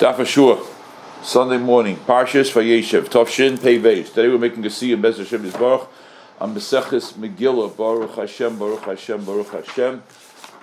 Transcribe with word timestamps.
Daf 0.00 0.18
Ashur, 0.18 0.58
Sunday 1.22 1.58
morning, 1.58 1.94
Parshas 1.94 2.50
Vayeshev, 2.52 3.10
Tovshin 3.10 3.62
Pei 3.62 3.78
Beis. 3.78 4.06
Today 4.06 4.28
we're 4.28 4.38
making 4.38 4.64
a 4.64 4.70
see 4.70 4.92
in 4.92 5.02
Bez 5.02 5.18
Hashem 5.18 5.42
Yisbarach 5.42 5.88
on 6.40 6.54
Beseches 6.54 7.12
Megillah, 7.12 7.76
Baruch 7.76 8.14
Hashem, 8.14 8.58
Baruch 8.58 8.80
Hashem, 8.84 9.22
Baruch 9.26 9.50
Hashem. 9.50 10.02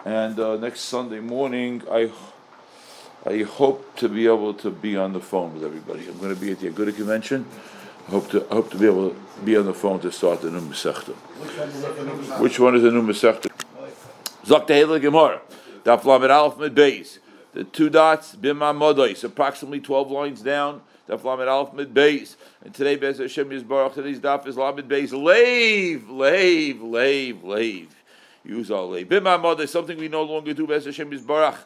And 0.06 0.40
uh, 0.40 0.58
next 0.58 0.80
Sunday 0.80 1.20
morning, 1.20 1.84
I 1.92 2.10
I 3.28 3.44
hope 3.44 3.96
to 3.98 4.10
be 4.10 4.26
able 4.26 4.56
to 4.56 4.72
be 4.72 4.98
on 4.98 5.14
the 5.14 5.22
phone 5.22 5.54
with 5.54 5.64
everybody. 5.64 6.08
I'm 6.08 6.18
going 6.18 6.34
to 6.34 6.42
be 6.42 6.54
at 6.54 6.60
the 6.60 6.72
Aguda 6.72 6.96
convention. 6.96 7.46
I 8.08 8.12
hope 8.14 8.32
to 8.32 8.44
I 8.50 8.56
hope 8.56 8.72
to 8.72 8.78
be 8.80 8.88
able 8.88 9.12
to 9.12 9.16
be 9.46 9.56
on 9.56 9.68
the 9.68 9.74
phone 9.76 10.00
to 10.00 10.12
start 10.12 10.42
the 10.42 10.50
new 10.50 10.62
Masechta. 10.62 11.14
Which 12.40 12.60
one 12.60 12.74
is 12.74 12.82
the 12.82 12.90
new 12.90 13.04
Masechta? 13.04 13.52
Zok 14.48 14.68
Tehela 14.68 15.00
Gemara, 15.00 15.42
Daf 15.84 16.06
Lamed 16.06 16.32
Aleph 16.32 16.58
Med 16.58 16.74
Beis 16.74 17.20
the 17.54 17.64
two 17.64 17.90
dots, 17.90 18.36
Bima 18.36 18.76
Modois, 18.76 19.24
approximately 19.24 19.80
12 19.80 20.12
lines 20.12 20.42
down, 20.42 20.82
Daf 21.08 21.24
Lamed 21.24 21.48
Aleph 21.48 21.74
Mid 21.74 21.94
Beis. 21.94 22.36
And 22.64 22.74
today, 22.74 22.96
Bez 22.96 23.18
Hashem 23.18 23.50
Yisbarach, 23.50 23.94
today's 23.94 24.20
Daf 24.20 24.46
is 24.48 24.58
Lamed 24.58 24.90
Beis. 24.90 25.12
Lave, 25.12 26.10
lave, 26.10 26.82
lave, 26.82 27.44
lave. 27.44 27.96
Use 28.44 28.72
all 28.72 28.90
lave. 28.90 29.08
Bima 29.08 29.42
Modois, 29.42 29.70
something 29.70 29.98
we 29.98 30.08
no 30.08 30.24
longer 30.24 30.54
do, 30.54 30.68
Bez 30.68 30.86
Hashem 30.86 31.10
Yisbarach. 31.10 31.58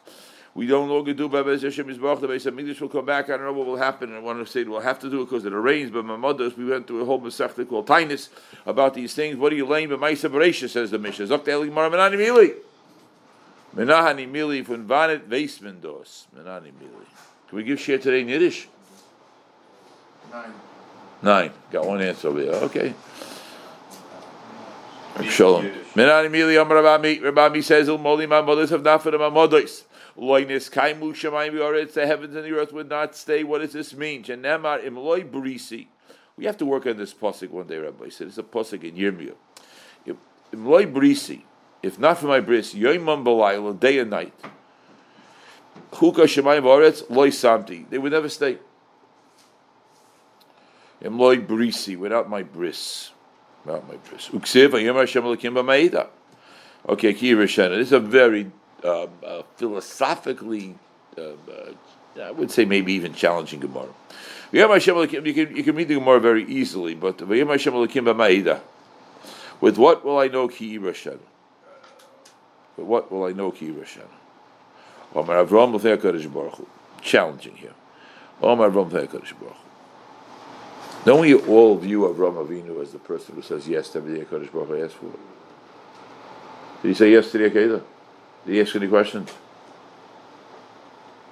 We 0.54 0.66
no 0.66 0.84
longer 0.84 1.14
do 1.14 1.28
Bez 1.30 1.62
Hashem 1.62 1.86
Yisbarach. 1.86 2.20
The 2.20 2.28
Beis 2.28 2.50
Hamikdash 2.50 2.80
will 2.80 2.88
come 2.90 3.06
back. 3.06 3.30
I 3.30 3.36
don't 3.38 3.46
know 3.46 3.52
what 3.54 3.66
will 3.66 3.76
happen. 3.76 4.14
I 4.14 4.18
want 4.18 4.44
to 4.44 4.50
say 4.50 4.64
we'll 4.64 4.80
have 4.80 4.98
to 5.00 5.08
do 5.08 5.22
it 5.22 5.24
because 5.24 5.46
it 5.46 5.50
rains. 5.50 5.90
But 5.90 6.04
Mamados, 6.04 6.56
we 6.58 6.66
went 6.66 6.86
through 6.86 7.00
a 7.00 7.04
whole 7.06 7.20
Masechta 7.20 7.66
called 7.66 7.86
Tainus 7.86 8.28
about 8.66 8.92
these 8.92 9.14
things. 9.14 9.36
What 9.36 9.52
are 9.52 9.56
you 9.56 9.64
laying? 9.64 9.88
But 9.88 10.00
Maisa 10.00 10.30
Bereisha 10.30 10.68
says 10.68 10.90
the 10.90 10.98
Mishnah. 10.98 11.26
Zok 11.26 11.44
Menani 11.44 12.16
Mili. 12.16 12.54
Menahani 13.74 14.28
Mili 14.28 14.64
von 14.64 14.86
Vanet 14.86 15.28
Weismendos. 15.28 16.26
Menahani 16.36 16.72
Mili. 16.72 17.06
Can 17.48 17.56
we 17.56 17.64
give 17.64 17.80
share 17.80 17.98
today 17.98 18.20
in 18.20 18.28
Yiddish? 18.28 18.68
Nine. 20.30 20.52
Nine. 21.22 21.52
Got 21.70 21.86
one 21.86 22.02
answer 22.02 22.28
over 22.28 22.44
there. 22.44 22.54
Okay. 22.64 22.94
Shalom. 25.24 25.70
Menani 25.94 26.30
Mili 26.30 26.60
Amar 26.60 26.78
Rabami. 26.78 27.20
Rabami 27.20 27.62
says, 27.62 27.88
Il 27.88 27.98
Moli 27.98 28.26
Mamodos 28.26 28.68
have 28.70 28.82
not 28.82 29.02
for 29.02 29.10
the 29.10 29.18
Mamodos. 29.18 29.84
Loinis 30.18 30.70
Kaimu 30.70 31.12
Shemayim 31.14 31.52
Yoretz. 31.52 31.94
The 31.94 32.06
heavens 32.06 32.36
and 32.36 32.44
the 32.44 32.52
earth 32.52 32.72
would 32.72 32.90
not 32.90 33.16
stay. 33.16 33.42
What 33.42 33.62
does 33.62 33.72
this 33.72 33.94
mean? 33.94 34.22
Shenemar 34.22 34.84
Imloi 34.84 35.30
Brisi. 35.30 35.86
We 36.36 36.44
have 36.44 36.58
to 36.58 36.66
work 36.66 36.86
on 36.86 36.98
this 36.98 37.14
posik 37.14 37.50
one 37.50 37.66
day, 37.66 37.78
Rabbi 37.78 38.10
said. 38.10 38.28
It's 38.28 38.38
a 38.38 38.42
posik 38.42 38.84
in 38.84 38.96
Yirmiyah. 38.96 39.34
Imloi 40.52 40.92
Brisi 40.92 41.42
if 41.82 41.98
not 41.98 42.18
for 42.18 42.26
my 42.26 42.40
bris, 42.40 42.74
yoimam 42.74 43.24
balayla, 43.24 43.78
day 43.78 43.98
and 43.98 44.10
night. 44.10 44.32
Chuka 45.92 46.24
shemayim 46.24 46.62
baretz 46.62 47.08
loy 47.10 47.30
samti. 47.30 47.88
They 47.88 47.98
would 47.98 48.12
never 48.12 48.28
stay. 48.28 48.58
Em 51.04 51.18
loy 51.18 51.38
brisi, 51.38 51.96
without 51.96 52.30
my 52.30 52.42
bris. 52.42 53.10
Without 53.64 53.88
my 53.88 53.96
bris. 53.96 54.28
Uksiv, 54.28 54.70
ayom 54.70 54.96
Hashem 54.96 55.24
alakim 55.24 55.54
b'ma'ida. 55.54 56.06
Okay, 56.88 57.12
ki. 57.14 57.34
This 57.34 57.58
is 57.58 57.92
a 57.92 58.00
very 58.00 58.50
uh, 58.84 59.06
uh, 59.24 59.42
philosophically, 59.56 60.74
uh, 61.16 61.32
I 62.20 62.30
would 62.32 62.50
say 62.50 62.64
maybe 62.64 62.92
even 62.94 63.14
challenging 63.14 63.60
Gemara. 63.60 63.88
You 64.50 64.66
can, 64.66 65.24
you 65.56 65.62
can 65.62 65.76
read 65.76 65.88
the 65.88 65.94
Gemara 65.94 66.20
very 66.20 66.44
easily, 66.44 66.94
but 66.94 67.20
with 67.20 67.48
what 69.78 70.04
will 70.04 70.18
I 70.18 70.28
know 70.28 70.48
ki 70.48 70.78
Rishana? 70.78 71.18
But 72.76 72.86
what 72.86 73.12
will 73.12 73.24
I 73.24 73.32
know 73.32 73.50
ki 73.50 73.74
Hashem? 73.74 74.02
Omar 75.14 75.44
Avram 75.44 75.74
l'fei 75.74 75.96
HaKadosh 75.96 76.32
Baruch 76.32 76.54
Hu. 76.54 76.66
Challenging 77.00 77.56
here. 77.56 77.74
Omar 78.40 78.70
Avram 78.70 78.88
l'fei 78.88 79.06
HaKadosh 79.06 79.38
Baruch 79.38 79.54
Hu. 79.54 79.68
Don't 81.04 81.20
we 81.20 81.34
all 81.34 81.76
view 81.76 82.00
Avram 82.02 82.46
Avinu 82.46 82.80
as 82.80 82.92
the 82.92 82.98
person 82.98 83.34
who 83.34 83.42
says 83.42 83.68
yes 83.68 83.90
to 83.90 83.98
everything 83.98 84.24
HaKadosh 84.24 84.52
Baruch 84.52 84.68
Hu 84.68 84.84
asks 84.84 84.94
for? 84.94 85.12
Did 86.82 86.88
he 86.88 86.94
say 86.94 87.12
yes 87.12 87.30
to 87.32 87.38
the 87.38 87.50
Akedah? 87.50 87.82
Did 88.46 88.52
he 88.54 88.60
ask 88.60 88.74
any 88.74 88.88
questions? 88.88 89.30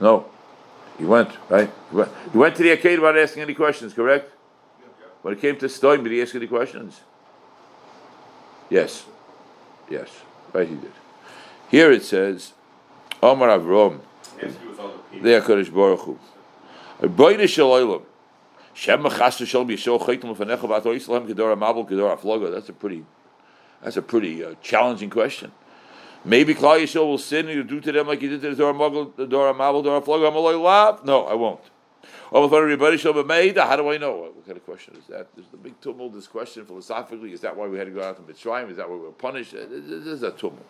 No. 0.00 0.26
He 0.98 1.04
went, 1.04 1.30
right? 1.48 1.70
He 1.90 1.96
went, 1.96 2.10
he 2.32 2.38
went 2.38 2.56
to 2.56 2.62
the 2.62 2.76
Akedah 2.76 2.96
without 3.00 3.18
asking 3.18 3.42
any 3.42 3.54
questions, 3.54 3.94
correct? 3.94 4.32
When 5.22 5.34
it 5.34 5.40
came 5.40 5.56
to 5.58 5.66
Stoim, 5.66 6.02
did 6.02 6.12
he 6.12 6.22
ask 6.22 6.34
any 6.34 6.46
questions? 6.46 7.00
Yes. 8.68 9.04
Yes. 9.90 10.08
Right, 10.52 10.68
he 10.68 10.74
did. 10.74 10.92
Here 11.70 11.92
it 11.92 12.02
says, 12.02 12.52
Omar 13.22 13.48
Avrom, 13.48 14.00
they 15.22 15.36
are 15.36 15.40
Kodesh 15.40 15.72
Baruch 15.72 16.00
Hu. 16.00 16.18
Boyne 17.08 17.38
Shaloilam, 17.38 18.02
Shem 18.74 19.04
Mechasu 19.04 19.46
Shal 19.46 19.64
Yishol 19.64 20.00
Chaitim 20.00 20.34
Lefanecha 20.34 20.62
Vato 20.62 20.86
Yisrael 20.86 21.24
Gedora 21.28 21.56
Mabel 21.56 21.86
Gedora 21.86 22.18
Floga. 22.18 22.52
That's 22.52 22.68
a 22.70 22.72
pretty, 22.72 23.04
that's 23.82 23.96
a 23.96 24.02
pretty 24.02 24.44
uh, 24.44 24.54
challenging 24.60 25.10
question. 25.10 25.52
Maybe 26.24 26.56
Klal 26.56 26.82
Yisrael 26.82 27.06
will 27.06 27.18
sin 27.18 27.46
and 27.46 27.54
you 27.54 27.62
do 27.62 27.80
to 27.80 27.92
them 27.92 28.08
like 28.08 28.20
you 28.20 28.30
did 28.30 28.40
to 28.42 28.50
the 28.50 28.56
Dora 28.56 28.74
Mabel, 28.74 29.12
the 29.16 29.26
Dora 29.26 29.54
Mabel, 29.54 29.82
Dora 29.82 30.00
Floga. 30.00 30.32
Amaloi 30.32 30.60
Lav. 30.60 31.04
No, 31.04 31.24
I 31.24 31.34
won't. 31.34 31.60
Almost 32.32 32.52
everybody 32.52 32.96
shall 32.96 33.12
be 33.12 33.22
made. 33.22 33.56
How 33.56 33.76
do 33.76 33.90
I 33.90 33.96
know? 33.96 34.32
What 34.34 34.44
kind 34.44 34.56
of 34.56 34.64
question 34.64 34.96
is 34.96 35.06
that? 35.06 35.28
There's 35.36 35.48
the 35.48 35.56
big 35.56 35.80
tumult. 35.80 36.14
This 36.14 36.26
question 36.26 36.64
philosophically 36.64 37.32
is 37.32 37.40
that 37.42 37.56
why 37.56 37.68
we 37.68 37.78
had 37.78 37.86
to 37.86 37.92
go 37.92 38.02
out 38.02 38.16
to 38.16 38.22
Mitzrayim? 38.32 38.70
Is 38.70 38.76
that 38.76 38.88
why 38.88 38.96
we 38.96 39.02
were 39.02 39.12
punished? 39.12 39.52
This 39.52 40.06
is 40.06 40.22
a 40.22 40.30
tumult. 40.32 40.64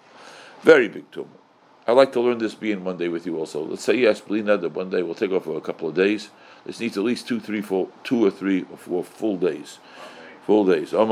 Very 0.62 0.88
big 0.88 1.10
tumor. 1.10 1.28
I'd 1.86 1.92
like 1.92 2.12
to 2.12 2.20
learn 2.20 2.38
this 2.38 2.54
being 2.54 2.84
one 2.84 2.98
day 2.98 3.08
with 3.08 3.24
you 3.26 3.38
also. 3.38 3.64
Let's 3.64 3.82
say 3.82 3.94
yes, 3.94 4.20
Blina, 4.20 4.60
that 4.60 4.72
one 4.72 4.90
day 4.90 5.02
we'll 5.02 5.14
take 5.14 5.32
off 5.32 5.44
for 5.44 5.56
a 5.56 5.60
couple 5.60 5.88
of 5.88 5.94
days. 5.94 6.30
This 6.66 6.78
needs 6.78 6.98
at 6.98 7.04
least 7.04 7.26
two, 7.26 7.40
three, 7.40 7.62
four, 7.62 7.88
two 8.04 8.24
or 8.24 8.30
three 8.30 8.66
or 8.70 8.76
four 8.76 9.02
full 9.02 9.38
days. 9.38 9.78
Full 10.44 10.66
days. 10.66 10.92
When 10.92 11.08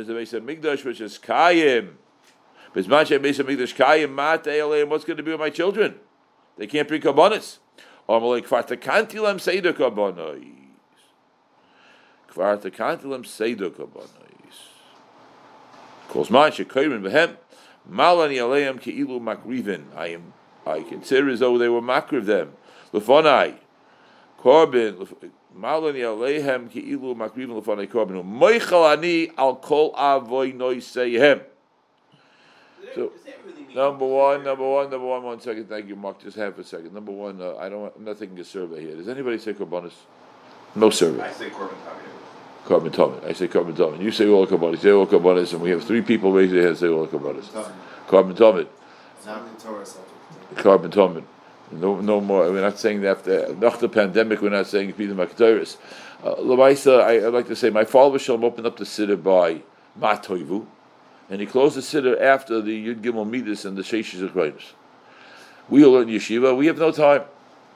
is 0.00 0.06
the 0.06 0.14
base 0.14 0.32
of 0.32 0.42
Migdash, 0.42 0.84
which 0.84 1.00
is 1.00 1.18
kayim? 1.18 1.90
What's 2.72 2.88
going 2.88 3.22
to 5.16 5.22
be 5.22 5.30
with 5.30 5.40
my 5.40 5.50
children? 5.50 5.94
They 6.56 6.66
can't 6.66 6.88
bring 6.88 7.02
kabbonis. 8.08 8.08
Amalek 8.08 8.46
kvartakantilem 8.46 9.40
seder 9.40 9.72
kabonois. 9.72 10.44
Kvartakantilem 12.32 13.24
seder 13.24 13.70
kabonois. 13.70 14.58
Kos 16.08 16.30
man 16.30 16.50
shekoyrim 16.50 17.02
behem. 17.02 17.36
Malani 17.90 18.38
aleim 18.38 18.78
keilu 18.78 19.20
makrivin. 19.20 19.84
I 19.96 20.08
am. 20.08 20.32
I 20.66 20.80
consider 20.82 21.28
as 21.28 21.40
though 21.40 21.58
they 21.58 21.68
were 21.68 21.82
makriv 21.82 22.24
them. 22.24 22.52
Lefonai. 22.92 23.54
Corbin. 24.38 25.06
Malani 25.58 26.00
aleihem 26.00 26.70
keilu 26.70 27.14
makrivin 27.14 27.62
lefonai 27.62 27.90
corbin. 27.90 28.22
Moichal 28.22 28.96
ani 28.96 29.30
al 29.36 29.56
kol 29.56 29.94
avoy 29.96 30.52
noisehem. 30.52 31.40
So, 32.94 33.12
number 33.74 34.06
one, 34.06 34.44
number 34.44 34.68
one, 34.68 34.90
number 34.90 35.06
one. 35.06 35.22
One 35.22 35.40
second, 35.40 35.68
thank 35.68 35.88
you, 35.88 35.96
Mark. 35.96 36.20
Just 36.22 36.36
half 36.36 36.58
a 36.58 36.64
second. 36.64 36.92
Number 36.92 37.12
one, 37.12 37.40
uh, 37.40 37.56
I 37.56 37.68
don't. 37.68 37.92
I'm 37.96 38.04
not 38.04 38.18
taking 38.18 38.38
a 38.38 38.44
survey 38.44 38.82
here. 38.82 38.96
Does 38.96 39.08
anybody 39.08 39.38
say 39.38 39.52
Korbanis? 39.52 39.92
No 40.74 40.90
survey. 40.90 41.22
I 41.22 41.32
say 41.32 41.50
Corbin 41.50 41.76
Tommy. 41.84 42.02
Corbin 42.64 42.92
Tommy. 42.92 43.18
I 43.26 43.32
say 43.32 43.48
Corbin 43.48 43.74
Tommy. 43.76 44.04
You 44.04 44.10
say 44.10 44.28
all 44.28 44.46
Korbanis. 44.46 44.80
Say 44.80 44.90
all 44.90 45.06
Korbanis, 45.06 45.52
and 45.52 45.62
we 45.62 45.70
have 45.70 45.84
three 45.84 46.02
people 46.02 46.32
raise 46.32 46.50
their 46.50 46.66
hands. 46.66 46.80
Say 46.80 46.88
all 46.88 47.06
Korbanis. 47.06 47.46
Corbin 48.06 48.34
Tommy. 48.36 48.66
Corbin 50.56 50.90
Tommy. 50.90 51.24
No, 51.72 52.00
no 52.00 52.20
more. 52.20 52.50
We're 52.50 52.60
not 52.60 52.78
saying 52.78 53.00
that 53.02 53.18
after 53.18 53.54
not 53.54 53.80
the 53.80 53.88
pandemic. 53.88 54.42
We're 54.42 54.50
not 54.50 54.66
saying 54.66 54.92
Peter 54.92 55.14
Makatoris. 55.14 55.76
Uh, 56.22 56.36
Lamaisa, 56.36 57.02
I, 57.02 57.26
I'd 57.26 57.32
like 57.34 57.48
to 57.48 57.56
say 57.56 57.70
my 57.70 57.84
father 57.84 58.18
Shalom 58.18 58.44
opened 58.44 58.66
up 58.66 58.76
the 58.76 58.84
siddur 58.84 59.22
by 59.22 59.62
Matoivu 59.98 60.66
and 61.30 61.40
he 61.40 61.46
closed 61.46 61.76
the 61.76 61.80
siddur 61.80 62.20
after 62.20 62.60
the 62.60 62.86
Yud 62.86 63.00
Gimel 63.00 63.28
Midas 63.28 63.64
and 63.64 63.76
the 63.76 63.82
Sheshis 63.82 64.28
Achrayim. 64.28 64.60
We 65.68 65.84
all 65.84 65.92
learn 65.92 66.08
yeshiva. 66.08 66.56
We 66.56 66.66
have 66.66 66.78
no 66.78 66.92
time. 66.92 67.22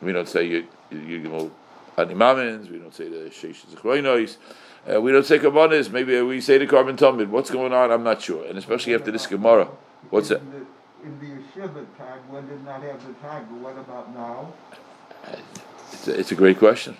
We 0.02 0.12
don't 0.12 0.28
say 0.28 0.48
Yud, 0.48 0.66
Yud 0.92 1.24
Gimel 1.24 1.50
Animamins. 1.96 2.70
We 2.70 2.78
don't 2.78 2.94
say 2.94 3.08
the 3.08 3.30
Sheshis 3.30 3.74
Achrayim. 3.74 4.36
Uh, 4.90 5.00
we 5.00 5.12
don't 5.12 5.26
say 5.26 5.38
Kabbanis. 5.38 5.90
Maybe 5.90 6.20
we 6.22 6.40
say 6.40 6.58
the 6.58 6.66
Carbon 6.66 6.96
Talmud. 6.96 7.30
What's 7.30 7.50
going 7.50 7.72
on? 7.72 7.90
I'm 7.90 8.04
not 8.04 8.22
sure. 8.22 8.44
And 8.46 8.58
especially 8.58 8.94
after 8.94 9.10
this 9.10 9.26
Gemara. 9.26 9.68
What's 10.10 10.30
it? 10.30 10.40
In 11.02 11.18
the 11.20 11.26
yeshiva 11.26 11.84
time, 11.96 12.20
when 12.28 12.46
did 12.48 12.64
not 12.64 12.82
have 12.82 13.06
the 13.06 13.12
time, 13.14 13.46
but 13.50 13.58
what 13.58 13.78
about 13.78 14.14
now? 14.14 14.52
It's 15.92 16.08
a, 16.08 16.18
it's 16.18 16.32
a 16.32 16.34
great 16.34 16.58
question. 16.58 16.96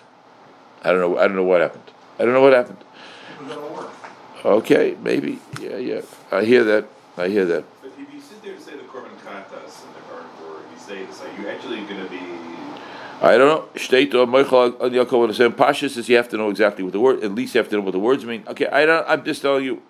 I 0.83 0.91
don't 0.91 0.99
know. 0.99 1.17
I 1.17 1.27
don't 1.27 1.35
know 1.35 1.43
what 1.43 1.61
happened. 1.61 1.83
I 2.17 2.25
don't 2.25 2.33
know 2.33 2.41
what 2.41 2.53
happened. 2.53 2.83
Okay, 4.45 4.95
maybe. 5.03 5.39
Yeah, 5.59 5.77
yeah. 5.77 6.01
I 6.31 6.43
hear 6.43 6.63
that. 6.63 6.85
I 7.17 7.27
hear 7.27 7.45
that. 7.45 7.65
But 7.81 7.91
if 7.97 8.13
you 8.13 8.21
sit 8.21 8.41
there 8.41 8.53
and 8.53 8.61
say 8.61 8.71
the 8.77 8.83
Korban 8.83 9.17
Katas 9.17 9.83
in 9.83 9.93
the 9.93 9.99
garden, 10.09 10.29
or 10.45 10.61
you 10.71 10.79
say 10.79 11.05
this, 11.05 11.21
are 11.21 11.41
you 11.41 11.49
actually 11.49 11.81
going 11.81 12.03
to 12.03 12.09
be? 12.09 12.19
I 13.21 13.37
don't 13.37 13.49
know. 13.49 13.67
State 13.77 14.15
or 14.15 14.25
Michael 14.25 14.81
on 14.81 14.91
Yaakov 14.91 15.27
the 15.27 15.33
same 15.33 15.51
Pasha 15.51 15.89
says 15.89 16.07
you 16.07 16.15
have 16.15 16.29
to 16.29 16.37
know 16.37 16.49
exactly 16.49 16.85
what 16.85 16.93
the 16.93 17.01
word. 17.01 17.21
At 17.21 17.35
least 17.35 17.53
you 17.53 17.59
have 17.59 17.69
to 17.69 17.75
know 17.75 17.81
what 17.81 17.91
the 17.91 17.99
words 17.99 18.23
mean. 18.23 18.43
Okay, 18.47 18.67
I 18.67 18.85
don't. 18.85 19.05
I'm 19.09 19.25
just 19.25 19.41
telling 19.41 19.65
you. 19.65 19.81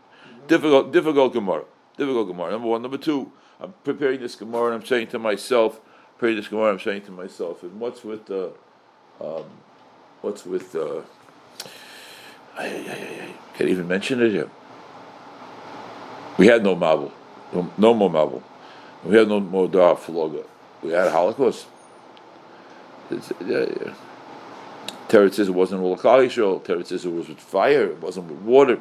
difficult, 0.47 0.91
difficult 0.91 1.31
Gemara. 1.33 1.63
Difficult 1.95 2.27
Gemara. 2.27 2.51
Number 2.51 2.67
one. 2.67 2.81
Number 2.81 2.97
two, 2.97 3.31
I'm 3.59 3.73
preparing 3.83 4.19
this 4.19 4.35
Gemara 4.35 4.73
and 4.73 4.81
I'm 4.81 4.85
saying 4.85 5.07
to 5.07 5.19
myself, 5.19 5.79
preparing 6.17 6.37
this 6.37 6.47
Gemara, 6.47 6.71
I'm 6.71 6.79
saying 6.79 7.03
to 7.03 7.11
myself, 7.11 7.61
and 7.61 7.79
what's 7.79 8.03
with 8.03 8.25
the, 8.25 8.51
um, 9.21 9.45
what's 10.21 10.45
with, 10.45 10.75
uh, 10.75 11.01
Can't 12.59 13.69
even 13.69 13.87
mention 13.87 14.21
it 14.21 14.31
here. 14.31 14.49
We 16.37 16.47
had 16.47 16.63
no 16.63 16.75
Mabul, 16.75 17.11
no, 17.53 17.71
no 17.77 17.93
more 17.93 18.09
Mabul. 18.09 18.43
We 19.03 19.15
had 19.15 19.27
no 19.27 19.39
more 19.39 19.67
Dar 19.67 19.95
Floga. 19.95 20.45
We 20.81 20.91
had 20.91 21.07
a 21.07 21.11
Holocaust. 21.11 21.67
It's, 23.11 23.31
yeah. 23.45 23.93
It 25.11 25.49
wasn't 25.49 25.81
with 25.81 26.01
Chalisho. 26.01 26.63
Teretz 26.63 26.91
it 26.91 27.11
was 27.11 27.27
with 27.29 27.39
fire. 27.39 27.87
It 27.87 27.99
wasn't 27.99 28.29
with 28.29 28.41
water. 28.41 28.79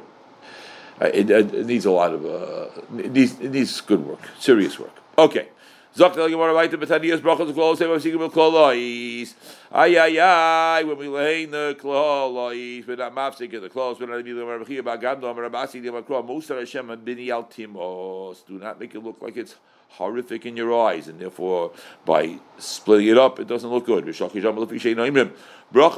Uh, 1.01 1.07
it, 1.07 1.31
it, 1.31 1.55
it, 1.55 1.67
needs 1.67 1.87
a 1.87 1.91
lot 1.91 2.13
of 2.13 2.25
uh, 2.27 2.99
it 2.99 3.13
needs 3.13 3.41
it 3.41 3.51
needs 3.51 3.81
good 3.81 4.05
work, 4.05 4.21
serious 4.39 4.79
work. 4.79 4.91
Okay. 5.17 5.49
Zok 5.97 6.15
the 6.15 6.29
Gemara 6.29 6.55
weiter 6.55 6.77
betanias 6.77 7.19
brachos 7.21 7.53
klos 7.53 7.81
ever 7.81 7.97
sigim 7.97 8.19
with 8.19 8.33
klolos. 8.33 9.35
Ay 9.73 9.99
ay 9.99 10.19
ay 10.21 10.85
when 10.85 10.99
we 10.99 11.09
lay 11.09 11.45
the 11.47 11.77
klolos 11.81 12.87
we're 12.87 12.97
not 12.97 13.15
mafsik 13.15 13.51
the 13.51 13.69
klolos 13.69 13.99
we're 13.99 14.07
not 14.07 14.19
even 14.19 14.37
Gemara 14.37 14.65
b'chia 14.65 14.83
b'agam 14.83 15.21
do 15.21 15.27
Gemara 15.27 15.51
b'asi 15.51 15.83
the 15.83 15.91
Gemara 15.91 16.23
Musa 16.23 16.55
Hashem 16.55 16.91
and 16.91 17.05
bini 17.05 17.31
al 17.31 17.45
timos. 17.45 18.47
Do 18.47 18.59
not 18.59 18.79
make 18.79 18.95
it 18.95 19.03
look 19.03 19.21
like 19.21 19.37
it's 19.37 19.57
horrific 19.89 20.45
in 20.47 20.57
your 20.57 20.79
eyes, 20.79 21.09
and 21.09 21.19
therefore 21.19 21.73
by 22.05 22.39
splitting 22.59 23.09
it 23.09 23.19
up, 23.19 23.41
it 23.41 23.49
doesn't 23.49 23.71
look 23.71 23.87
good. 23.87 24.05
Bracha 24.05 25.33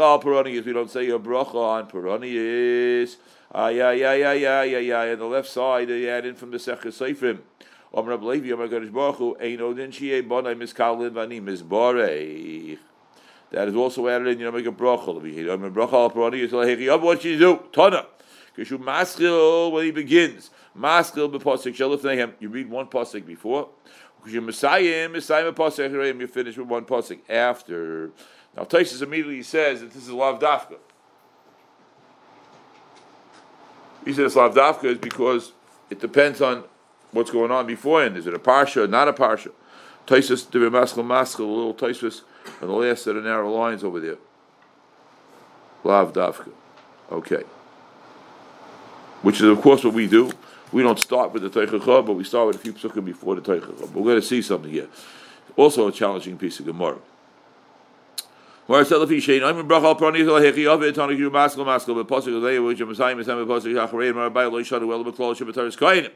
al 0.00 0.20
paranias, 0.20 0.64
we 0.64 0.72
don't 0.72 0.90
say 0.90 1.10
a 1.10 1.18
bracha 1.18 1.54
on 1.54 1.88
paranias. 1.88 3.16
Ay, 3.52 3.80
ay, 3.82 4.04
ay, 4.04 4.22
ay, 4.22 4.46
ay, 4.46 4.74
ay, 4.76 4.92
ay, 4.92 5.12
on 5.12 5.18
the 5.18 5.24
left 5.24 5.48
side, 5.48 5.88
they 5.88 6.08
add 6.08 6.24
in 6.24 6.36
from 6.36 6.52
the 6.52 6.56
Sechus 6.56 6.94
Seifrim. 7.00 7.40
That 7.92 8.22
is 13.66 13.74
also 13.74 14.06
added 14.06 14.28
in, 14.28 14.38
you 14.38 14.44
know, 14.44 14.52
make 14.52 14.66
a 14.66 14.70
bracha. 14.70 15.08
Om 15.08 15.74
bracha 15.74 15.92
al 15.92 16.10
paranias, 16.10 17.02
what 17.02 17.24
you 17.24 17.38
do? 17.38 17.60
Tana. 17.72 18.06
Kishu 18.56 18.78
maskil 18.78 19.72
when 19.72 19.86
he 19.86 19.90
begins. 19.90 20.50
Maskil 20.78 21.32
b'posik 21.32 21.74
shalifnehem. 21.74 22.34
You 22.38 22.48
read 22.48 22.70
one 22.70 22.86
posik 22.86 23.26
before. 23.26 23.70
Because 24.18 24.38
Kishu 24.38 24.44
Messiah, 24.44 25.08
Messiah 25.08 25.52
posik 25.52 26.20
You 26.20 26.26
finish 26.28 26.56
with 26.56 26.68
one 26.68 26.84
posik 26.84 27.18
after. 27.28 28.12
Now 28.56 28.64
Taisus 28.64 29.02
immediately 29.02 29.42
says 29.42 29.80
that 29.80 29.92
this 29.92 30.04
is 30.04 30.10
lav 30.10 30.38
dafka. 30.38 30.76
He 34.04 34.12
says 34.12 34.36
lav 34.36 34.54
dafka 34.54 34.84
is 34.84 34.98
because 34.98 35.52
it 35.88 36.00
depends 36.00 36.40
on 36.40 36.64
what's 37.12 37.30
going 37.30 37.50
on 37.50 37.66
beforehand. 37.66 38.16
Is 38.16 38.26
it 38.26 38.34
a 38.34 38.38
parsha, 38.38 38.88
not 38.88 39.08
a 39.08 39.12
parsha? 39.12 39.52
Taisus, 40.06 40.50
the 40.50 40.58
maskil 40.58 41.04
maskil, 41.04 41.40
a 41.40 41.44
little 41.44 41.74
Taisus 41.74 42.22
and 42.60 42.70
the 42.70 42.74
last 42.74 43.04
set 43.04 43.16
of 43.16 43.24
narrow 43.24 43.50
lines 43.52 43.84
over 43.84 44.00
there. 44.00 44.16
Lav 45.84 46.12
dafka. 46.12 46.50
Okay 47.12 47.44
which 49.22 49.36
is 49.36 49.42
of 49.42 49.60
course 49.60 49.84
what 49.84 49.94
we 49.94 50.06
do. 50.06 50.32
We 50.72 50.82
don't 50.82 50.98
start 50.98 51.32
with 51.32 51.42
the 51.42 51.50
Teichacha, 51.50 52.06
but 52.06 52.12
we 52.12 52.24
start 52.24 52.46
with 52.48 52.56
a 52.56 52.58
few 52.58 52.72
psukim 52.72 53.04
before 53.04 53.34
the 53.34 53.40
Teichacha. 53.40 53.90
We're 53.90 54.04
going 54.04 54.20
to 54.20 54.26
see 54.26 54.40
something 54.40 54.70
here. 54.70 54.88
Also 55.56 55.88
a 55.88 55.92
challenging 55.92 56.38
piece 56.38 56.60
of 56.60 56.66
Gemara. 56.66 56.98
I'm 58.68 58.76
in 58.76 58.86
Hechi 58.86 59.08
Maskal 61.28 61.64
Maskal, 61.66 61.94
but 61.96 62.08
which 62.62 62.78
Taris 65.52 65.76
Kainim. 65.76 66.12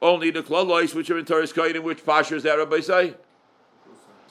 Only 0.00 0.30
the 0.30 0.42
Klolois 0.42 0.94
which 0.94 1.10
are 1.10 1.18
in 1.18 1.24
Taris 1.24 1.52
Kainim, 1.52 1.82
which 1.82 2.04
pashas 2.04 2.42
there 2.42 2.58
Rabbi 2.58 2.80
say. 2.80 3.14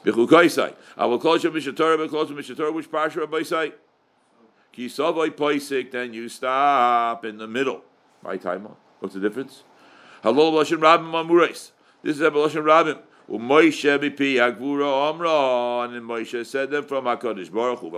Bichu 0.04 0.28
Kaisai. 0.28 0.74
I 0.96 1.06
will 1.06 1.20
call 1.20 1.38
Shem 1.38 1.54
Mishatorah, 1.54 1.98
but 1.98 2.10
close 2.10 2.30
your 2.30 2.40
Mishatorah, 2.40 2.74
which 2.74 2.90
pasha 2.90 3.20
Rabbi 3.20 3.44
say. 3.44 3.74
Kisavoi 4.74 5.32
Paisik, 5.32 5.92
then 5.92 6.14
you 6.14 6.30
stop 6.30 7.26
in 7.26 7.38
the 7.38 7.48
middle. 7.48 7.82
My 8.22 8.38
timer. 8.38 8.72
What's 9.00 9.16
the 9.16 9.20
difference? 9.20 9.64
Hello, 10.24 10.52
Lashon 10.52 10.78
Rabim 10.78 11.12
Amurais. 11.12 11.72
This 12.04 12.16
is 12.16 12.22
a 12.22 12.32
Lashon 12.32 12.64
Rabim. 12.64 13.00
U'Moshe 13.30 14.00
mipi 14.00 14.36
Agvura 14.36 15.10
Amra, 15.10 15.94
and 15.94 16.02
Moshe 16.08 16.46
said 16.46 16.72
them 16.72 16.86
from 16.86 17.04
Hakadosh 17.04 17.52
Baruch 17.52 17.80
Hu. 17.80 17.90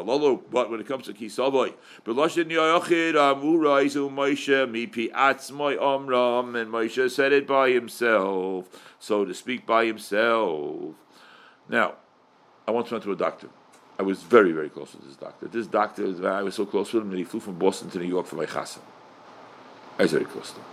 But 0.50 0.72
when 0.72 0.80
it 0.80 0.88
comes 0.88 1.06
to 1.06 1.14
Kisavoy, 1.14 1.74
but 2.04 2.16
Lashon 2.16 2.50
Yochid 2.50 3.14
Amurais 3.14 3.96
U'Moshe 3.96 4.68
mipi 4.68 5.12
Atzmoy 5.12 5.80
Amram, 5.80 6.56
and 6.56 6.72
Moshe 6.72 7.12
said 7.12 7.32
it 7.32 7.46
by 7.46 7.70
himself, 7.70 8.68
so 9.00 9.24
to 9.24 9.34
speak 9.36 9.68
by 9.68 9.86
himself. 9.86 10.96
Now, 11.68 11.94
I 12.68 12.72
once 12.72 12.90
went 12.90 13.04
to 13.04 13.12
a 13.12 13.16
doctor. 13.16 13.50
I 14.00 14.02
was 14.02 14.24
very, 14.24 14.52
very 14.52 14.70
close 14.70 14.96
with 14.96 15.06
this 15.06 15.16
doctor. 15.18 15.48
This 15.48 15.68
doctor, 15.68 16.28
I 16.28 16.42
was 16.42 16.56
so 16.56 16.66
close 16.66 16.92
with 16.92 17.04
him 17.04 17.12
that 17.12 17.18
he 17.18 17.24
flew 17.24 17.40
from 17.40 17.60
Boston 17.60 17.92
to 17.92 18.00
New 18.00 18.08
York 18.08 18.26
for 18.26 18.38
my 18.38 18.46
chassan. 18.46 18.82
I 20.00 20.04
was 20.04 20.12
very 20.14 20.26
close 20.26 20.52
to 20.54 20.58
him. 20.58 20.66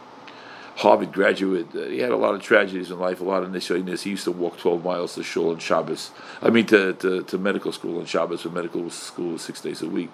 Harvard 0.77 1.13
graduate. 1.13 1.69
Uh, 1.75 1.87
he 1.87 2.01
had 2.01 2.13
a 2.13 2.17
lot 2.17 2.35
of 2.35 2.43
tragedies 2.43 2.91
in 2.91 2.99
life, 2.99 3.21
a 3.21 3.25
lot 3.25 3.43
of 3.43 3.51
nishayness. 3.51 4.03
He 4.03 4.11
used 4.11 4.25
to 4.25 4.33
walk 4.33 4.59
12 4.59 4.85
miles 4.85 5.15
to 5.15 5.23
shul 5.23 5.51
on 5.51 5.59
Shabbos. 5.59 6.11
I 6.43 6.51
mean, 6.51 6.67
to, 6.67 6.93
to, 6.95 7.23
to 7.23 7.39
medical 7.39 7.73
school 7.73 7.99
on 7.99 8.05
Shabbos, 8.05 8.45
when 8.45 8.53
medical 8.53 8.89
school 8.91 9.33
was 9.33 9.43
six 9.43 9.63
days 9.63 9.81
a 9.81 9.89
week. 9.89 10.13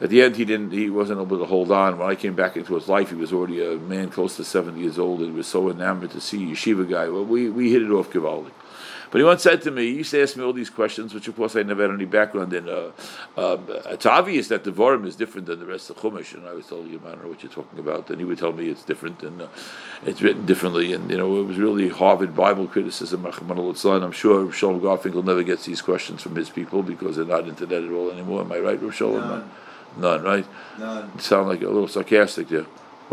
At 0.00 0.08
the 0.08 0.22
end, 0.22 0.36
he 0.36 0.46
didn't. 0.46 0.70
He 0.70 0.88
wasn't 0.88 1.20
able 1.20 1.38
to 1.38 1.44
hold 1.44 1.70
on. 1.70 1.98
When 1.98 2.08
I 2.08 2.14
came 2.14 2.34
back 2.34 2.56
into 2.56 2.74
his 2.74 2.88
life, 2.88 3.10
he 3.10 3.16
was 3.16 3.34
already 3.34 3.62
a 3.62 3.76
man 3.76 4.08
close 4.08 4.36
to 4.36 4.44
70 4.44 4.80
years 4.80 4.98
old, 4.98 5.20
and 5.20 5.34
was 5.34 5.46
so 5.46 5.68
enamored 5.68 6.12
to 6.12 6.20
see 6.22 6.38
yeshiva 6.38 6.88
guy. 6.88 7.08
Well, 7.08 7.26
we, 7.26 7.50
we 7.50 7.70
hit 7.70 7.82
it 7.82 7.90
off 7.90 8.10
Givaldi. 8.10 8.50
But 9.10 9.18
he 9.18 9.24
once 9.24 9.42
said 9.42 9.62
to 9.62 9.70
me, 9.70 9.90
he 9.90 9.96
used 9.98 10.12
to 10.12 10.22
ask 10.22 10.36
me 10.36 10.44
all 10.44 10.52
these 10.52 10.70
questions, 10.70 11.12
which 11.12 11.26
of 11.26 11.34
course 11.36 11.56
I 11.56 11.62
never 11.64 11.82
had 11.82 11.90
any 11.90 12.04
background 12.04 12.52
in. 12.52 12.68
Uh, 12.68 12.92
uh, 13.36 13.58
it's 13.86 14.06
obvious 14.06 14.48
that 14.48 14.62
the 14.62 14.70
Vorim 14.70 15.04
is 15.04 15.16
different 15.16 15.48
than 15.48 15.58
the 15.58 15.66
rest 15.66 15.90
of 15.90 15.96
the 15.96 16.02
Chumash, 16.02 16.34
and 16.34 16.46
I 16.46 16.52
was 16.52 16.66
telling 16.66 16.90
him, 16.90 17.00
I 17.04 17.10
don't 17.10 17.24
know 17.24 17.28
what 17.28 17.42
you're 17.42 17.52
talking 17.52 17.80
about, 17.80 18.08
and 18.10 18.18
he 18.18 18.24
would 18.24 18.38
tell 18.38 18.52
me 18.52 18.68
it's 18.68 18.84
different, 18.84 19.22
and 19.22 19.42
uh, 19.42 19.48
it's 20.06 20.22
written 20.22 20.46
differently, 20.46 20.92
and 20.92 21.10
you 21.10 21.16
know, 21.16 21.40
it 21.40 21.44
was 21.44 21.58
really 21.58 21.88
Harvard 21.88 22.36
Bible 22.36 22.68
criticism, 22.68 23.26
I'm 23.26 24.12
sure 24.12 24.52
Shalom 24.52 24.80
Garfinkel 24.80 25.24
never 25.24 25.42
gets 25.42 25.64
these 25.64 25.82
questions 25.82 26.22
from 26.22 26.36
his 26.36 26.50
people 26.50 26.82
because 26.82 27.16
they're 27.16 27.24
not 27.24 27.48
into 27.48 27.66
that 27.66 27.82
at 27.82 27.90
all 27.90 28.10
anymore. 28.10 28.42
Am 28.42 28.52
I 28.52 28.58
right, 28.58 28.80
Rochelle? 28.80 29.12
None. 29.12 29.50
None, 29.96 30.22
right? 30.22 30.46
None. 30.78 31.18
Sound 31.18 31.48
like 31.48 31.62
a 31.62 31.66
little 31.66 31.88
sarcastic 31.88 32.48
there. 32.48 32.66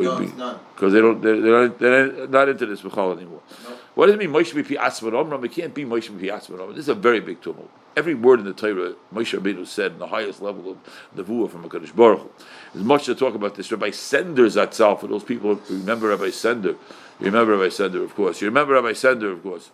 No, 0.05 0.17
it's 0.17 0.35
none. 0.35 0.59
Because 0.73 0.93
they 0.93 1.01
don't, 1.01 1.21
they're, 1.21 1.41
they're, 1.41 1.67
not, 1.67 1.79
they're 1.79 2.27
not 2.27 2.49
into 2.49 2.65
this 2.65 2.81
Bechal 2.81 3.15
anymore. 3.17 3.41
Nope. 3.63 3.79
What 3.95 4.05
does 4.05 4.15
it 4.15 4.19
mean, 4.19 4.29
Moshe 4.29 4.53
Mipi 4.53 4.77
Atzman 4.77 5.13
Omram? 5.13 5.43
It 5.43 5.51
can't 5.51 5.73
be 5.73 5.83
Moshe 5.83 6.09
Mipi 6.09 6.31
Atzman 6.31 6.59
Omram. 6.59 6.75
This 6.75 6.83
is 6.83 6.89
a 6.89 6.95
very 6.95 7.19
big 7.19 7.41
tumult. 7.41 7.69
Every 7.95 8.13
word 8.13 8.39
in 8.39 8.45
the 8.45 8.53
Torah, 8.53 8.93
Moshe 9.11 9.39
Rabbeinu 9.39 9.65
said 9.65 9.93
in 9.93 9.99
the 9.99 10.07
highest 10.07 10.39
level 10.39 10.69
of 10.69 10.77
Nevuah 11.15 11.49
from 11.49 11.67
HaKadosh 11.67 11.95
Baruch 11.95 12.19
Hu. 12.19 12.29
There's 12.73 12.85
much 12.85 13.05
to 13.05 13.15
talk 13.15 13.33
about 13.33 13.55
this. 13.55 13.71
Rabbi 13.71 13.89
Sender's 13.89 14.55
Atzal, 14.55 14.99
for 14.99 15.07
those 15.07 15.23
people 15.23 15.55
who 15.55 15.79
remember 15.79 16.09
Rabbi 16.09 16.29
Sender. 16.29 16.75
You 17.19 17.25
remember 17.25 17.57
Rabbi 17.57 17.69
Sender, 17.69 18.03
of 18.03 18.13
course. 18.13 18.39
You 18.39 18.47
remember 18.47 18.73
Rabbi 18.73 18.93
Sender, 18.93 19.31
of 19.31 19.41
course. 19.41 19.71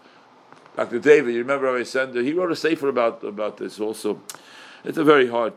Dr. 0.78 1.00
David, 1.00 1.34
you 1.34 1.40
remember 1.40 1.66
Rabbi 1.66 1.84
Sender. 1.84 2.24
He 2.24 2.32
wrote 2.32 2.52
a 2.52 2.56
sefer 2.56 2.88
about, 2.88 3.24
about 3.26 3.58
this 3.58 3.80
also. 3.80 4.22
It's 4.86 4.98
a 4.98 5.04
very 5.04 5.28
hard 5.28 5.54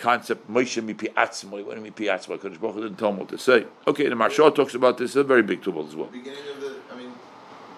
concept. 0.00 0.50
Moshe 0.50 0.82
Mipi 0.82 1.12
Atzman. 1.14 1.50
What 1.64 1.74
do 1.74 1.76
you 1.76 1.80
mean 1.82 1.92
Mipi 1.92 2.06
Atzman? 2.06 2.38
HaKadosh 2.38 2.60
Baruch 2.60 2.76
didn't 2.76 2.96
tell 2.96 3.10
him 3.10 3.18
what 3.18 3.28
to 3.28 3.38
say. 3.38 3.66
Okay, 3.86 4.08
the 4.08 4.14
Marshal 4.16 4.50
talks 4.50 4.74
about 4.74 4.98
this. 4.98 5.14
A 5.16 5.22
very 5.22 5.42
big 5.42 5.62
tumult 5.62 5.88
as 5.88 5.96
well. 5.96 6.08
Beginning 6.08 6.38
of 6.54 6.60
the, 6.60 6.74
I 6.92 6.96
mean, 6.96 7.12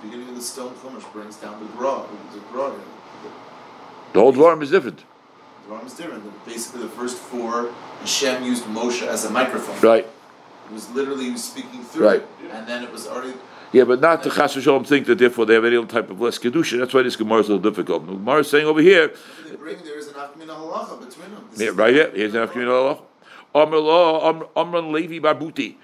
beginning 0.02 0.28
of 0.28 0.34
the 0.36 0.42
stone 0.42 0.72
Chumash 0.74 1.10
brings 1.12 1.36
down 1.36 1.58
the 1.60 1.66
Gra, 1.76 2.04
the 2.32 2.40
Gra. 2.52 2.72
The 4.12 4.20
whole 4.20 4.32
Dvarim 4.32 4.62
is 4.62 4.70
different. 4.70 4.98
The 5.68 5.74
Dvarim 5.74 5.86
is 5.86 5.94
different. 5.94 6.44
Basically, 6.46 6.82
the 6.82 6.88
first 6.88 7.18
four, 7.18 7.70
Hashem 8.00 8.42
used 8.44 8.64
Moshe 8.64 9.06
as 9.06 9.24
a 9.24 9.30
microphone. 9.30 9.80
Right. 9.80 10.06
It 10.06 10.72
was 10.72 10.90
literally 10.90 11.24
he 11.26 11.30
was 11.32 11.44
speaking 11.44 11.82
through 11.82 12.06
Right. 12.06 12.22
it, 12.22 12.50
and 12.52 12.66
then 12.66 12.82
it 12.84 12.92
was 12.92 13.06
already. 13.06 13.34
Yeah, 13.72 13.84
but 13.84 14.00
not 14.02 14.22
to 14.24 14.30
Chas 14.30 14.54
v'Shalom 14.54 14.86
think 14.86 15.06
that 15.06 15.16
therefore 15.16 15.46
they 15.46 15.54
have 15.54 15.64
any 15.64 15.82
type 15.86 16.10
of 16.10 16.20
less 16.20 16.38
kedusha. 16.38 16.78
That's 16.78 16.92
why 16.92 17.02
this 17.02 17.16
Gemara 17.16 17.40
is 17.40 17.48
a 17.48 17.54
little 17.54 17.70
difficult. 17.70 18.04
The 18.06 18.12
Gemara 18.12 18.40
is 18.40 18.50
saying 18.50 18.66
over 18.66 18.82
here, 18.82 19.14
bring 19.58 19.78
there 19.82 19.98
is 19.98 20.08
an 20.08 20.14
between 20.14 21.30
them. 21.30 21.48
Yeah, 21.56 21.70
right 21.72 21.94
here, 21.94 22.10
here's 22.14 22.34
an 22.34 22.46
law, 22.52 23.02
Amran 23.54 24.92
Levi 24.92 25.20
Barbuti. 25.20 25.76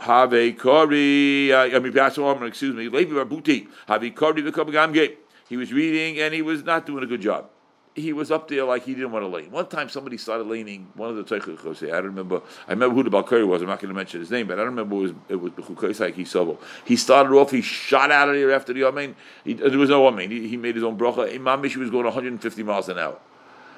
Have 0.00 0.34
a 0.34 0.52
kori, 0.52 1.54
I 1.54 1.78
mean, 1.78 1.92
Pastor 1.92 2.24
Amr, 2.24 2.46
excuse 2.46 2.74
me, 2.74 2.88
Levi 2.88 3.14
Barbuti. 3.14 3.66
Have 3.86 4.04
a 4.04 4.10
kori 4.10 4.42
v'kabagamge. 4.42 5.16
He 5.48 5.56
was 5.56 5.72
reading 5.72 6.20
and 6.20 6.34
he 6.34 6.42
was 6.42 6.62
not 6.64 6.84
doing 6.84 7.02
a 7.02 7.06
good 7.06 7.22
job. 7.22 7.48
He 7.94 8.14
was 8.14 8.30
up 8.30 8.48
there 8.48 8.64
like 8.64 8.84
he 8.84 8.94
didn't 8.94 9.12
want 9.12 9.22
to 9.22 9.28
lane. 9.28 9.50
One 9.50 9.66
time 9.66 9.90
somebody 9.90 10.16
started 10.16 10.46
laning 10.46 10.88
one 10.94 11.10
of 11.10 11.16
the 11.16 11.24
Teichachos. 11.24 11.82
I 11.86 11.90
don't 11.90 12.04
remember. 12.06 12.40
I 12.66 12.72
remember 12.72 12.94
who 12.94 13.02
the 13.02 13.10
Balkari 13.10 13.46
was. 13.46 13.60
I'm 13.60 13.68
not 13.68 13.80
going 13.80 13.90
to 13.90 13.94
mention 13.94 14.20
his 14.20 14.30
name, 14.30 14.46
but 14.46 14.54
I 14.54 14.64
don't 14.64 14.74
remember. 14.74 14.96
It 14.96 14.98
was 14.98 15.12
it 15.28 15.36
was 15.36 15.52
Bechukosai 15.52 16.14
Kisovo. 16.14 16.56
He 16.86 16.96
started 16.96 17.32
off. 17.34 17.50
He 17.50 17.60
shot 17.60 18.10
out 18.10 18.30
of 18.30 18.34
there 18.34 18.50
after 18.52 18.72
the 18.72 18.84
Amen. 18.84 19.14
He, 19.44 19.52
there 19.52 19.76
was 19.76 19.90
no 19.90 20.06
Amen. 20.06 20.30
He, 20.30 20.48
he 20.48 20.56
made 20.56 20.74
his 20.74 20.84
own 20.84 20.96
bracha. 20.96 21.34
Imam 21.34 21.62
Mishi 21.62 21.76
was 21.76 21.90
going 21.90 22.04
150 22.04 22.62
miles 22.62 22.88
an 22.88 22.98
hour. 22.98 23.18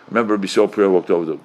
Remember, 0.08 0.36
Bishop 0.36 0.70
Prayer 0.70 0.90
walked 0.90 1.10
over 1.10 1.24
to 1.24 1.32
him. 1.32 1.40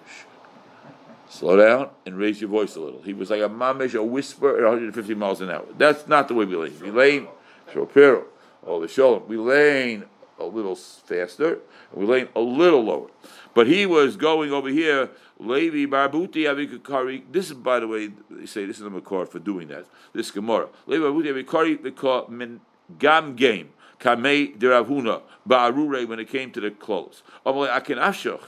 Slow 1.30 1.58
down 1.58 1.90
and 2.06 2.18
raise 2.18 2.42
your 2.42 2.50
voice 2.50 2.76
a 2.76 2.82
little. 2.82 3.02
He 3.02 3.14
was 3.14 3.30
like 3.30 3.42
a 3.42 3.50
mamish, 3.50 3.94
a 3.94 4.04
whisper 4.04 4.58
at 4.58 4.64
150 4.64 5.14
miles 5.14 5.42
an 5.42 5.50
hour. 5.50 5.66
That's 5.78 6.08
not 6.08 6.28
the 6.28 6.34
way 6.34 6.46
we 6.46 6.56
lean. 6.56 6.80
We 6.82 6.92
lean, 6.92 7.28
shopiro, 7.72 8.26
all 8.66 8.80
the 8.80 8.88
shalom. 8.88 9.28
We 9.28 9.38
lean 9.38 10.06
a 10.40 10.46
little 10.46 10.76
faster, 10.76 11.60
we 11.94 12.06
lean 12.06 12.30
a 12.36 12.40
little 12.40 12.84
lower. 12.84 13.10
But 13.54 13.68
he 13.68 13.86
was 13.86 14.16
going 14.16 14.52
over 14.52 14.70
here, 14.70 15.10
Levi 15.40 15.92
Barbuti 15.92 16.46
Avikari. 16.46 17.24
This 17.32 17.50
is, 17.50 17.56
by 17.56 17.80
the 17.80 17.88
way, 17.88 18.12
they 18.30 18.46
say 18.46 18.66
this 18.66 18.78
is 18.78 18.84
the 18.84 18.90
Makar 18.90 19.26
for 19.26 19.40
doing 19.40 19.68
that. 19.70 19.86
This 20.14 20.32
Gemara. 20.32 20.70
Levi 20.86 21.04
Barbuti 21.04 21.44
Avikari 21.44 21.78
Vika 21.78 22.30
Min 22.30 22.62
Gam 22.98 23.36
Game. 23.36 23.72
Kamei 24.00 24.58
Deravhuna 24.58 25.22
Ba'arure 25.48 26.08
when 26.08 26.20
it 26.20 26.30
came 26.30 26.52
to 26.52 26.62
the 26.62 26.72
clothes. 26.72 27.22
Amalei 27.46 27.76
Akin 27.76 27.98
Afshach. 27.98 28.44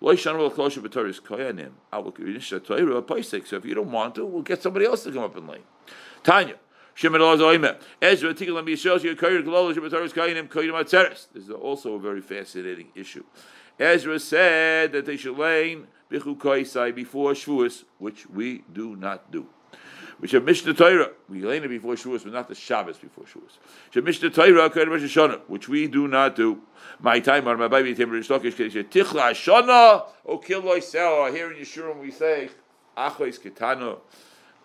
So 0.00 0.10
if 0.10 0.24
you 3.64 3.74
don't 3.74 3.90
want 3.90 4.14
to, 4.14 4.24
we'll 4.24 4.42
get 4.42 4.62
somebody 4.62 4.86
else 4.86 5.02
to 5.02 5.10
come 5.10 5.24
up 5.24 5.36
and 5.36 5.48
lay. 5.48 5.58
Tanya. 6.22 6.54
This 7.00 7.12
is 11.44 11.50
also 11.50 11.94
a 11.94 11.98
very 12.00 12.20
fascinating 12.20 12.88
issue. 12.96 13.24
Ezra 13.78 14.18
said 14.18 14.90
that 14.90 15.06
they 15.06 15.16
should 15.16 15.38
lay 15.38 15.76
before 16.10 16.24
Shavuos, 17.34 17.84
which 17.98 18.26
we 18.28 18.64
do 18.72 18.96
not 18.96 19.30
do. 19.30 19.46
Which 20.18 20.34
are 20.34 20.40
Mishnah 20.40 20.74
Torah, 20.74 21.12
we 21.28 21.42
lay 21.42 21.58
it 21.58 21.68
before 21.68 21.94
Shavuos, 21.94 22.24
but 22.24 22.32
not 22.32 22.48
the 22.48 22.56
Shabbos 22.56 22.98
before 22.98 23.26
Shavuos. 23.26 23.58
Which 23.94 24.04
Mishnah 24.04 24.30
Torah, 24.30 24.68
Rosh 24.68 25.02
Hashanah, 25.02 25.42
which 25.46 25.68
we 25.68 25.86
do 25.86 26.08
not 26.08 26.34
do. 26.34 26.62
My 26.98 27.20
time 27.20 27.46
on 27.46 27.60
my 27.60 27.68
baby 27.68 27.94
Tim 27.94 28.10
Rishlokish 28.10 28.54
Tichla 28.88 29.30
Shana 29.30 30.04
O 30.26 30.38
Kiloi 30.38 30.82
Sel. 30.82 31.32
Here 31.32 31.52
in 31.52 31.58
Yeshurun 31.58 32.00
we 32.00 32.10
say 32.10 32.50
Achois 32.96 33.38
Ketano. 33.38 34.00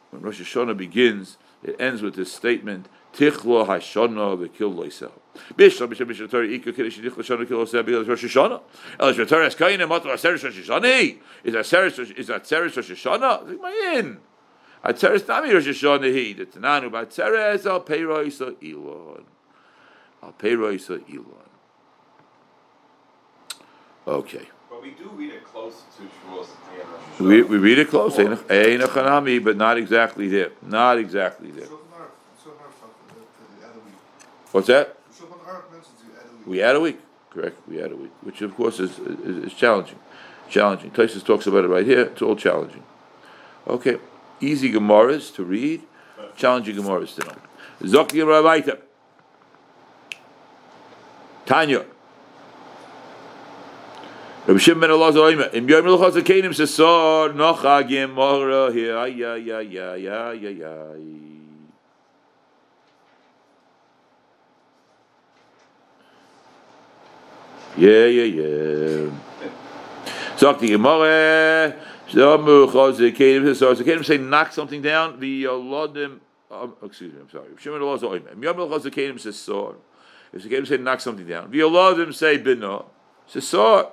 When 0.09 0.23
Rosh 0.23 0.41
Hashanah 0.41 0.75
begins, 0.75 1.37
it 1.63 1.75
ends 1.79 2.01
with 2.01 2.15
this 2.15 2.31
statement 2.31 2.87
Tichlo 3.13 3.65
Hashana 3.67 4.37
V'Kiloi 4.37 4.91
Sel. 4.91 5.11
Bishlam 5.55 5.87
Bishlam 5.87 6.07
Bishlam 6.09 6.29
Torah 6.29 6.47
Ika 6.47 6.73
Kiddush 6.73 6.99
Tichlo 6.99 7.17
Shana 7.17 7.47
Kilo 7.47 7.65
Sel 7.65 7.83
Because 7.83 8.07
Rosh 8.07 8.25
Hashanah. 8.25 8.61
El 8.99 9.13
Torah 9.25 9.45
Es 9.45 9.55
Kayin 9.55 9.79
Matar 9.87 10.13
Aseres 10.13 10.43
Rosh 10.43 10.69
Hashanah. 10.69 11.17
Is 11.43 11.53
that 11.53 11.65
Seres 11.65 11.99
is 11.99 12.27
that 12.27 12.45
Seres 12.47 12.75
Rosh 12.75 12.91
Hashanah? 12.91 13.59
My 13.59 13.93
in. 13.95 14.19
Atzeres 14.83 15.27
Nami 15.27 15.53
Rosh 15.53 15.67
Hashanah 15.67 16.13
He. 16.13 16.33
The 16.33 16.45
Tananu 16.47 16.89
Batzeres 16.89 17.65
Al 17.65 17.81
Peiroisa 17.81 18.55
Elon. 18.63 19.25
Al 20.21 20.33
Peiroisa 20.33 21.01
Elon. 21.09 21.49
Okay. 24.05 24.49
But 24.83 24.89
we 24.89 25.03
do 25.03 25.09
read 25.11 25.31
it 25.31 25.45
close 25.45 25.83
to 25.97 26.03
Shavuos 26.03 26.47
and 26.71 26.89
Rosh 26.89 27.19
We, 27.19 27.41
Hashanah. 27.41 27.49
we 27.49 27.57
read 27.57 27.79
it 27.79 27.89
close, 27.89 28.19
Ein 28.19 28.35
Chanami, 28.35 29.43
but 29.43 29.55
not 29.55 29.77
exactly 29.77 30.27
there. 30.27 30.51
Not 30.61 30.97
exactly 30.97 31.51
there. 31.51 31.67
What's 34.51 34.67
that? 34.67 34.97
We 36.45 36.61
add 36.61 36.75
a 36.75 36.79
week, 36.81 36.99
correct? 37.29 37.57
We 37.67 37.81
add 37.81 37.91
a 37.91 37.95
week, 37.95 38.11
which 38.21 38.41
of 38.41 38.55
course 38.55 38.79
is 38.79 38.99
is, 38.99 39.45
is 39.45 39.53
challenging. 39.53 39.97
Challenging. 40.49 40.91
Tysus 40.91 41.23
talks 41.23 41.47
about 41.47 41.63
it 41.63 41.69
right 41.69 41.85
here. 41.85 42.01
It's 42.01 42.21
all 42.21 42.35
challenging. 42.35 42.83
Okay, 43.65 43.97
easy 44.41 44.71
Gemaras 44.71 45.33
to 45.35 45.43
read, 45.43 45.81
challenging 46.35 46.75
Gemaras 46.75 47.15
to 47.15 47.25
know. 47.25 47.35
Zokti 47.81 48.21
Ravaita. 48.21 48.79
Tanya. 51.45 51.85
Rabbi 54.45 54.59
Shimon 54.59 54.89
Elazar 54.89 55.31
Oima. 55.31 55.53
Im 55.53 55.69
Yom 55.69 55.85
Melchos 55.85 56.21
Akenim 56.21 56.53
Sesor 56.53 57.33
Nocha 57.33 57.81
Gemara 57.87 58.73
here. 58.73 58.97
Ay 58.97 59.23
ay 59.23 59.51
ay 59.53 59.79
ay 59.79 60.07
ay 60.09 60.47
ay 60.47 60.63
ay. 60.63 61.01
Yeah, 67.77 68.05
yeah, 68.05 68.23
yeah. 68.25 69.11
Sagt 70.35 70.59
die 70.59 70.67
Gemara, 70.67 71.73
Shamu 72.09 72.67
Chazikedim, 72.69 73.45
Sesor 73.45 73.75
Zakedim 73.75 74.03
say 74.03 74.17
knock 74.17 74.51
something 74.51 74.81
down, 74.81 75.21
the 75.21 75.45
Yolodim, 75.45 76.19
um, 76.51 76.73
excuse 76.83 77.13
me, 77.13 77.21
I'm 77.21 77.29
sorry. 77.29 77.47
Shimon 77.57 77.79
Elazar 77.79 78.09
Oima. 78.09 78.33
Im 78.33 78.43
Yom 78.43 78.57
Melchos 78.57 78.83
Akedim 78.83 79.17
Sesor. 79.17 79.75
If 80.33 80.43
Zakedim 80.43 80.67
say 80.67 80.75
knock 80.75 80.99
something 80.99 81.25
down, 81.25 81.49
the 81.49 81.59
Yolodim 81.59 82.13
say 82.13 82.35
Bino. 82.35 82.87
Sesor. 83.25 83.87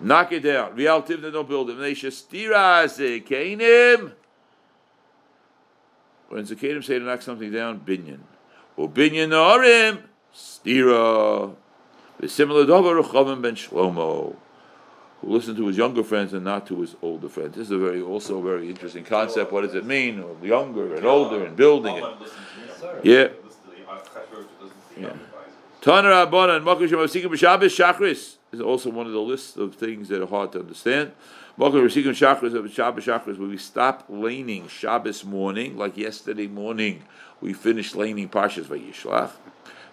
Knock 0.00 0.32
it 0.32 0.40
down. 0.40 0.76
Real 0.76 1.02
tivna 1.02 1.32
don't 1.32 1.48
build 1.48 1.70
it. 1.70 1.76
Zekanim. 2.88 4.12
When 6.28 6.44
zekanim 6.44 6.84
say 6.84 6.98
to 6.98 7.04
knock 7.04 7.22
something 7.22 7.50
down, 7.50 7.80
binyan. 7.80 8.20
Or 8.76 8.88
binyan 8.88 9.30
arim. 9.30 10.02
Stira. 10.34 11.54
The 12.20 12.28
similar 12.28 12.64
davar 12.64 13.02
Ruchavim 13.02 13.40
ben 13.42 13.54
Shlomo, 13.54 14.36
who 15.20 15.28
listened 15.28 15.56
to 15.56 15.66
his 15.68 15.76
younger 15.76 16.02
friends 16.02 16.32
and 16.32 16.44
not 16.44 16.66
to 16.66 16.80
his 16.80 16.96
older 17.00 17.28
friends. 17.28 17.54
This 17.56 17.66
is 17.66 17.70
a 17.70 17.78
very 17.78 18.00
also 18.02 18.38
a 18.38 18.42
very 18.42 18.68
interesting 18.68 19.04
concept. 19.04 19.52
What 19.52 19.60
does 19.62 19.74
it 19.74 19.86
mean? 19.86 20.24
Younger 20.42 20.96
and 20.96 21.06
older 21.06 21.44
and 21.44 21.56
building 21.56 21.96
it. 21.96 22.04
Yeah. 23.04 23.28
Yeah. 24.96 25.12
Taner 25.80 26.24
Abana 26.24 26.54
and 26.54 26.66
Makush 26.66 26.90
Masikim 26.90 27.30
B'Shabbos 27.30 27.70
Shachris 27.70 28.37
is 28.52 28.60
also 28.60 28.90
one 28.90 29.06
of 29.06 29.12
the 29.12 29.20
lists 29.20 29.56
of 29.56 29.74
things 29.74 30.08
that 30.08 30.22
are 30.22 30.26
hard 30.26 30.52
to 30.52 30.60
understand. 30.60 31.12
Shabbos 31.58 33.38
we 33.38 33.58
stop 33.58 34.04
laning 34.08 34.68
Shabbos 34.68 35.24
morning, 35.24 35.76
like 35.76 35.96
yesterday 35.96 36.46
morning, 36.46 37.02
we 37.40 37.52
finished 37.52 37.94
laning 37.94 38.28
Parshas 38.28 38.64
Vayishlach. 38.64 39.30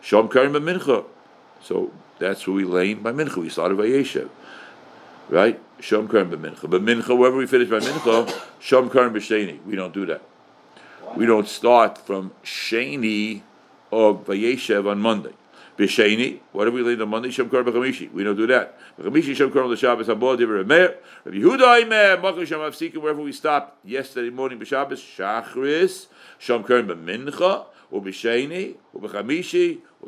Shom 0.01 0.31
Karim 0.31 0.53
Mincha. 0.53 1.05
So 1.61 1.91
that's 2.19 2.45
where 2.45 2.55
we 2.55 2.63
lane 2.63 3.01
by 3.01 3.11
Mincha. 3.11 3.37
We 3.37 3.49
started 3.49 3.77
Vayeshev. 3.77 4.29
Right? 5.29 5.59
Shom 5.79 6.09
Karim 6.09 6.29
Mincha. 6.29 6.69
But 6.69 6.83
Mincha, 6.83 7.17
wherever 7.17 7.37
we 7.37 7.47
finish 7.47 7.69
by 7.69 7.79
Mincha, 7.79 8.27
Shom 8.61 8.91
Karim 8.91 9.13
B'Sheni. 9.13 9.63
We 9.65 9.75
don't 9.75 9.93
do 9.93 10.05
that. 10.05 10.21
We 11.15 11.25
don't 11.25 11.47
start 11.47 11.97
from 11.97 12.31
Sheni 12.43 13.41
of 13.91 14.25
Vayeshev 14.25 14.89
on 14.89 14.99
Monday. 14.99 15.33
B'Sheni, 15.77 16.39
what 16.53 16.65
do 16.65 16.71
we 16.71 16.81
learn 16.81 17.01
on 17.01 17.09
Monday? 17.09 17.31
Shem 17.31 17.49
Kor 17.49 17.63
B'Chamishi. 17.63 18.11
We 18.11 18.23
don't 18.23 18.37
do 18.37 18.47
that. 18.47 18.77
B'Chamishi 18.97 19.35
Shem 19.35 19.51
Kor. 19.51 19.63
Rabbi 19.63 19.75
Yehuda 21.37 22.47
Shem 22.47 22.59
Avsikim. 22.59 22.97
Wherever 22.97 23.21
we 23.21 23.33
stop 23.33 23.77
yesterday 23.83 24.29
morning 24.29 24.59
b'Shabbos 24.59 25.01
Shachris 25.01 26.07
Shem 26.37 26.63
Kor 26.63 26.81
B'Mincha 26.81 27.65
or 27.91 28.01
the 28.01 28.11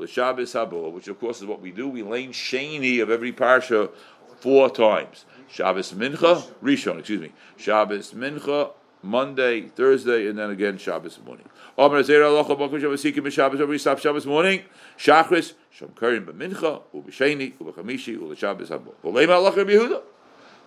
Shabbos 0.07 0.53
Habo, 0.53 0.91
which 0.91 1.07
of 1.07 1.19
course 1.19 1.39
is 1.39 1.45
what 1.45 1.61
we 1.61 1.71
do. 1.71 1.87
We 1.87 2.01
lane 2.01 2.31
Sheni 2.31 3.01
of 3.01 3.09
every 3.09 3.33
parsha 3.33 3.91
four 4.39 4.69
times. 4.69 5.25
Shabbos 5.49 5.93
Mincha 5.93 6.43
Rishon. 6.63 6.99
Excuse 6.99 7.21
me. 7.21 7.31
Shabbos 7.57 8.13
Mincha. 8.13 8.71
Monday, 9.03 9.61
Thursday, 9.61 10.27
and 10.27 10.37
then 10.37 10.49
again 10.49 10.77
Shabbos 10.77 11.19
morning. 11.25 11.47
Omer 11.77 12.03
Zera 12.03 12.25
Alocha 12.25 12.57
Bokum 12.57 12.81
Shabbosikim 12.81 13.19
B'Shabbos. 13.19 13.59
Every 13.59 13.77
stop 13.79 13.99
Shabbos 13.99 14.25
morning. 14.25 14.63
Shachris 14.97 15.53
Shem 15.69 15.89
Karim 15.89 16.25
B'Mincha 16.25 16.81
U'B'Sheni 16.93 17.53
U'B'Chamishi 17.57 18.17
U'Shabbos 18.17 18.69
Habo. 18.69 18.93
V'Leima 19.03 19.37
Alocha 19.37 19.57
Rabbi 19.57 19.71
Yehuda. 19.71 20.01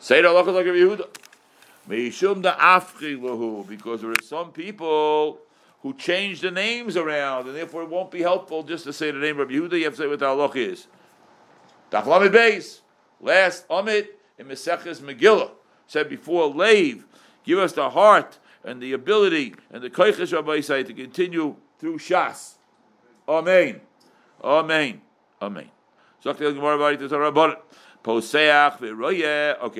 It 0.00 0.24
Alocha 0.24 0.54
like 0.54 0.66
Rabbi 0.66 0.78
Yehuda. 0.78 1.08
Meishum 1.88 2.42
da 2.42 2.56
Afchi 2.56 3.18
Lahu. 3.18 3.66
Because 3.66 4.02
there 4.02 4.10
are 4.10 4.22
some 4.22 4.52
people 4.52 5.40
who 5.82 5.94
change 5.94 6.40
the 6.40 6.50
names 6.50 6.96
around, 6.96 7.46
and 7.46 7.56
therefore 7.56 7.82
it 7.82 7.88
won't 7.88 8.10
be 8.10 8.20
helpful 8.20 8.62
just 8.62 8.84
to 8.84 8.92
say 8.92 9.10
the 9.10 9.18
name 9.18 9.38
Rabbi 9.38 9.52
Yehuda. 9.52 9.78
You 9.78 9.84
have 9.84 9.94
to 9.94 10.02
say 10.02 10.06
what 10.06 10.20
the 10.20 10.26
Alocha 10.26 10.56
is. 10.56 10.86
Daflamid 11.90 12.30
Beis. 12.30 12.80
Last 13.20 13.66
Amit 13.68 14.06
in 14.38 14.46
Meseches 14.46 15.00
Megillah 15.00 15.50
said 15.86 16.08
before 16.08 16.46
Lave. 16.46 17.04
Give 17.44 17.58
us 17.58 17.72
the 17.72 17.90
heart 17.90 18.38
and 18.64 18.80
the 18.80 18.92
ability 18.92 19.54
and 19.70 19.82
the 19.82 19.90
koiches 19.90 20.32
Rabbi 20.32 20.60
say 20.60 20.82
to 20.82 20.92
continue 20.92 21.56
through 21.78 21.98
Shas. 21.98 22.54
Amen. 23.28 23.80
Amen. 24.42 25.00
Amen. 25.40 25.70
Okay, 26.26 26.52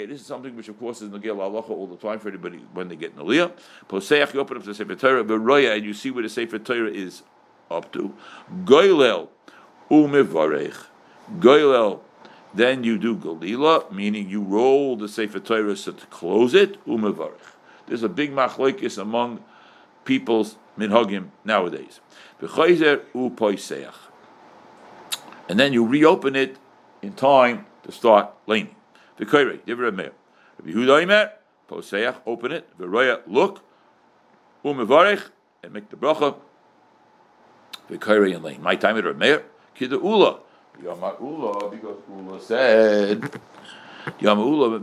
this 0.07 0.21
is 0.21 0.27
something 0.27 0.55
which, 0.57 0.69
of 0.69 0.79
course, 0.79 1.03
is 1.03 1.11
Nagil 1.11 1.37
Halacha 1.37 1.71
all 1.71 1.87
the 1.87 1.97
time 1.97 2.19
for 2.19 2.29
anybody 2.29 2.59
when 2.73 2.89
they 2.89 2.97
get 2.97 3.13
in 3.13 3.19
Aliyah. 3.19 3.53
Poseach, 3.89 4.35
you 4.35 4.41
open 4.41 4.59
up 4.59 4.65
the 4.65 4.75
Sefer 4.75 4.95
Torah 4.95 5.23
and 5.23 5.85
you 5.85 5.95
see 5.95 6.11
where 6.11 6.23
the 6.23 6.29
Sefer 6.29 6.59
Torah 6.59 6.91
is 6.91 7.23
up 7.71 7.93
to. 7.93 8.15
Goylel 8.65 9.29
umevarech. 9.91 10.87
Goylel. 11.39 12.01
Then 12.53 12.83
you 12.85 12.99
do 12.99 13.17
Galila, 13.17 13.91
meaning 13.93 14.29
you 14.29 14.43
roll 14.43 14.97
the 14.97 15.09
Sefer 15.09 15.39
Torah 15.41 15.77
to 15.77 15.93
close 16.11 16.55
it. 16.55 16.85
Umevarech. 16.87 17.55
There's 17.87 18.03
a 18.03 18.09
big 18.09 18.33
machlokes 18.33 18.99
among 18.99 19.45
people's 20.05 20.57
minhagim 20.79 21.31
nowadays. 21.45 22.01
And 25.49 25.61
then 25.61 25.73
you 25.73 25.87
reopen 25.87 26.37
it 26.37 26.57
in 27.03 27.13
time 27.13 27.67
to 27.85 27.93
start 27.93 28.31
laning. 28.47 28.75
Poseach, 31.71 32.17
open 32.27 32.51
it, 32.51 32.69
v'roya, 32.77 33.21
look, 33.29 33.63
umevarech, 34.65 35.31
and 35.63 35.73
make 35.73 35.89
the 35.89 35.97
bracha, 35.97 36.35
v'kairi 37.89 38.35
and 38.35 38.43
lane. 38.43 38.61
My 38.61 38.75
time 38.75 38.99
at 38.99 39.05
Rameir, 39.05 39.45
kida 39.79 40.03
ula, 40.03 40.41
yamar 40.83 41.21
ula, 41.21 41.71
because 41.71 41.99
ula 42.09 42.41
said. 42.41 43.41
Why 44.15 44.25
do 44.25 44.79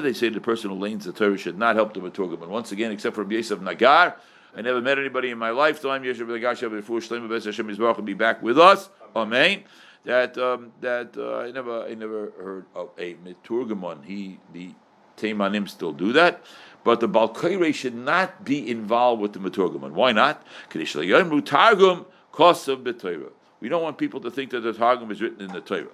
they 0.00 0.12
say 0.12 0.28
the 0.28 0.40
person 0.40 0.70
who 0.70 0.76
lanes 0.76 1.04
the 1.04 1.12
Torah 1.12 1.36
should 1.36 1.58
not 1.58 1.74
help 1.74 1.94
the 1.94 2.00
meturgaman? 2.00 2.46
Once 2.46 2.70
again, 2.70 2.92
except 2.92 3.16
for 3.16 3.28
Yosef 3.30 3.60
Nagar, 3.60 4.16
I 4.56 4.62
never 4.62 4.80
met 4.80 5.00
anybody 5.00 5.30
in 5.30 5.38
my 5.38 5.50
lifetime. 5.50 6.04
Yosef 6.04 6.28
Nagar 6.28 6.54
Shabbat 6.54 6.82
Refuah 6.82 7.28
Shleim 7.28 7.44
Hashem 7.44 7.66
be 8.04 8.14
back 8.14 8.40
with 8.40 8.56
us. 8.58 8.88
Amen 9.16 9.64
that 10.04 10.36
um, 10.38 10.72
that 10.80 11.16
uh, 11.16 11.38
I 11.38 11.50
never 11.50 11.84
I 11.84 11.94
never 11.94 12.32
heard 12.38 12.66
of 12.74 12.90
a 12.98 13.14
miturgamon. 13.14 14.04
He 14.04 14.38
the 14.52 14.74
Teimanim 15.16 15.68
still 15.68 15.92
do 15.92 16.12
that, 16.14 16.42
but 16.84 17.00
the 17.00 17.08
Balkaire 17.08 17.74
should 17.74 17.94
not 17.94 18.44
be 18.44 18.70
involved 18.70 19.20
with 19.20 19.34
the 19.34 19.38
miturgamon. 19.38 19.92
Why 19.92 20.12
not? 20.12 20.46
Targum 20.70 22.06
kosav 22.32 22.82
b'Torah. 22.82 23.32
We 23.60 23.68
don't 23.68 23.82
want 23.82 23.98
people 23.98 24.20
to 24.20 24.30
think 24.30 24.50
that 24.52 24.60
the 24.60 24.72
Targum 24.72 25.10
is 25.10 25.20
written 25.20 25.42
in 25.42 25.52
the 25.52 25.60
Torah. 25.60 25.88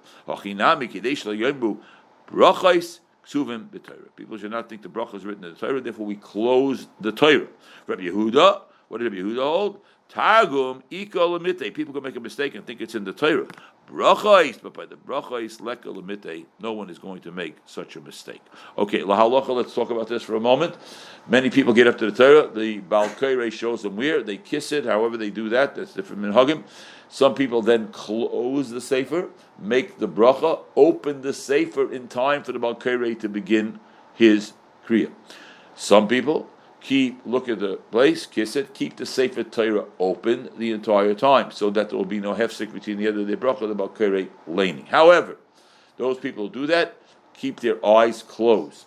People 4.15 4.37
should 4.37 4.51
not 4.51 4.69
think 4.69 4.81
the 4.81 4.89
bracha 4.89 5.15
is 5.15 5.25
written 5.25 5.43
in 5.43 5.53
the 5.53 5.59
Torah. 5.59 5.81
Therefore, 5.81 6.05
we 6.05 6.15
close 6.15 6.87
the 7.01 7.11
Torah. 7.11 7.47
Rabbi 7.87 8.03
Yehuda, 8.03 8.61
what 8.87 8.99
did 8.99 9.11
Rabbi 9.11 9.17
Yehuda 9.17 9.43
hold? 9.43 9.81
Targum 10.07 10.81
People 10.83 11.93
can 11.93 12.03
make 12.03 12.15
a 12.15 12.19
mistake 12.21 12.55
and 12.55 12.65
think 12.65 12.79
it's 12.79 12.95
in 12.95 13.03
the 13.03 13.11
Torah. 13.11 13.47
Brachais, 13.87 14.61
but 14.61 14.73
by 14.73 14.85
the 14.85 14.95
brachais 14.95 15.61
leka 15.61 15.87
lemite, 15.87 16.45
no 16.59 16.73
one 16.73 16.89
is 16.89 16.99
going 16.99 17.21
to 17.21 17.31
make 17.31 17.55
such 17.65 17.95
a 17.95 18.01
mistake. 18.01 18.41
Okay, 18.77 18.99
lahalacha. 18.99 19.49
Let's 19.49 19.73
talk 19.73 19.89
about 19.89 20.09
this 20.09 20.23
for 20.23 20.35
a 20.35 20.41
moment. 20.41 20.75
Many 21.27 21.49
people 21.49 21.73
get 21.73 21.87
up 21.87 21.97
to 21.99 22.11
the 22.11 22.17
Torah. 22.17 22.47
The 22.47 22.81
Balkaire 22.81 23.49
shows 23.51 23.83
them 23.83 23.95
where 23.95 24.21
they 24.21 24.37
kiss 24.37 24.73
it. 24.73 24.85
However, 24.85 25.15
they 25.15 25.29
do 25.29 25.47
that. 25.49 25.75
That's 25.75 25.93
different 25.93 26.21
than 26.21 26.33
hugim. 26.33 26.63
Some 27.09 27.33
people 27.33 27.61
then 27.61 27.87
close 27.87 28.69
the 28.69 28.81
sefer, 28.81 29.29
make 29.57 29.99
the 29.99 30.09
bracha, 30.09 30.59
open 30.75 31.21
the 31.21 31.31
sefer 31.31 31.91
in 31.91 32.09
time 32.09 32.43
for 32.43 32.51
the 32.51 32.59
Balkaire 32.59 33.17
to 33.21 33.29
begin 33.29 33.79
his 34.13 34.51
kriya. 34.85 35.11
Some 35.75 36.09
people 36.09 36.49
keep 36.81 37.19
look 37.25 37.49
at 37.49 37.59
the 37.59 37.77
place, 37.91 38.25
kiss 38.25 38.55
it, 38.55 38.73
keep 38.73 38.97
the 38.97 39.05
Sefer 39.05 39.43
Torah 39.43 39.85
open 39.99 40.49
the 40.57 40.71
entire 40.71 41.13
time, 41.13 41.51
so 41.51 41.69
that 41.71 41.89
there 41.89 41.97
will 41.97 42.05
be 42.05 42.19
no 42.19 42.33
hefsek 42.33 42.73
between 42.73 42.97
the 42.97 43.07
other 43.07 43.25
day 43.25 43.35
bracha 43.35 43.63
and 43.63 43.71
the 43.71 43.75
Balkere 43.75 44.29
laning. 44.47 44.85
However, 44.87 45.37
those 45.97 46.17
people 46.17 46.47
who 46.47 46.53
do 46.53 46.67
that 46.67 46.95
keep 47.33 47.59
their 47.59 47.83
eyes 47.85 48.23
closed. 48.23 48.85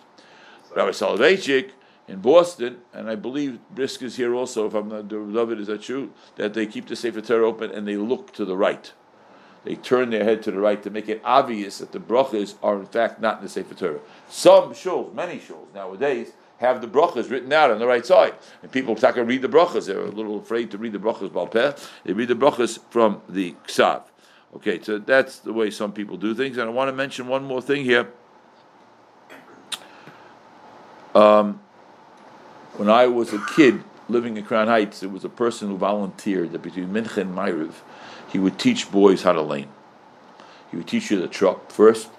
Rabbi 0.75 0.91
Soloveitchik 0.91 1.71
in 2.09 2.21
Boston, 2.21 2.79
and 2.93 3.09
I 3.09 3.15
believe 3.15 3.59
Brisk 3.71 4.03
is 4.03 4.17
here 4.17 4.35
also, 4.35 4.67
if 4.67 4.75
I'm 4.75 4.89
not 4.89 5.09
David, 5.09 5.61
is 5.61 5.69
that 5.69 5.83
true? 5.83 6.13
That 6.37 6.55
they 6.55 6.67
keep 6.67 6.89
the 6.89 6.97
Sefer 6.97 7.21
Torah 7.21 7.47
open 7.47 7.71
and 7.71 7.87
they 7.87 7.97
look 7.97 8.33
to 8.35 8.45
the 8.45 8.57
right. 8.57 8.93
They 9.65 9.75
turn 9.75 10.11
their 10.11 10.25
head 10.25 10.43
to 10.45 10.51
the 10.51 10.59
right 10.59 10.83
to 10.83 10.91
make 10.91 11.09
it 11.09 11.21
obvious 11.25 11.79
that 11.79 11.93
the 11.93 12.01
brachas 12.01 12.55
are 12.63 12.79
in 12.79 12.87
fact 12.87 13.21
not 13.21 13.39
in 13.39 13.45
the 13.45 13.49
Sefer 13.49 13.75
Torah. 13.75 14.01
Some 14.29 14.73
shuls, 14.73 15.13
many 15.15 15.39
shuls 15.39 15.73
nowadays, 15.75 16.33
have 16.61 16.83
the 16.83 16.87
brachas 16.87 17.31
written 17.31 17.53
out 17.53 17.71
on 17.71 17.79
the 17.79 17.87
right 17.87 18.05
side. 18.05 18.35
And 18.63 18.71
people 18.71 18.95
can 18.95 19.27
read 19.27 19.43
the 19.43 19.49
brachas. 19.49 19.87
They're 19.87 20.01
a 20.01 20.11
little 20.11 20.39
afraid 20.39 20.71
to 20.73 20.79
read 20.79 20.93
the 20.93 20.99
brachas 20.99 21.31
balpeh. 21.31 21.77
They 22.05 22.13
read 22.13 22.29
the 22.29 22.35
brachas 22.35 22.79
from 22.91 23.23
the 23.29 23.57
ksav. 23.67 24.03
Okay, 24.57 24.81
so 24.83 24.99
that's 24.99 25.39
the 25.39 25.55
way 25.55 25.71
some 25.71 25.93
people 25.93 26.19
do 26.19 26.35
things. 26.35 26.59
And 26.59 26.69
I 26.69 26.73
want 26.73 26.89
to 26.89 26.93
mention 26.93 27.29
one 27.29 27.45
more 27.45 27.63
thing 27.63 27.85
here. 27.85 28.13
Um, 31.15 31.61
when 32.77 32.91
I 32.91 33.07
was 33.07 33.33
a 33.33 33.43
kid 33.55 33.83
living 34.09 34.37
in 34.37 34.45
Crown 34.45 34.69
Heights, 34.69 35.01
there 35.01 35.09
was 35.09 35.25
a 35.25 35.31
person 35.31 35.69
who 35.69 35.79
volunteered 35.79 36.53
that 36.53 36.61
between 36.61 36.89
Mincha 36.89 37.19
and 37.19 37.35
Ma'ariv, 37.35 37.73
he 38.31 38.39
would 38.39 38.59
teach 38.59 38.91
boys 38.93 39.23
how 39.23 39.33
to 39.33 39.41
lane. 39.41 39.69
He 40.71 40.77
would 40.77 40.87
teach 40.87 41.11
you 41.11 41.19
the 41.19 41.27
truck 41.27 41.71
first, 41.71 42.11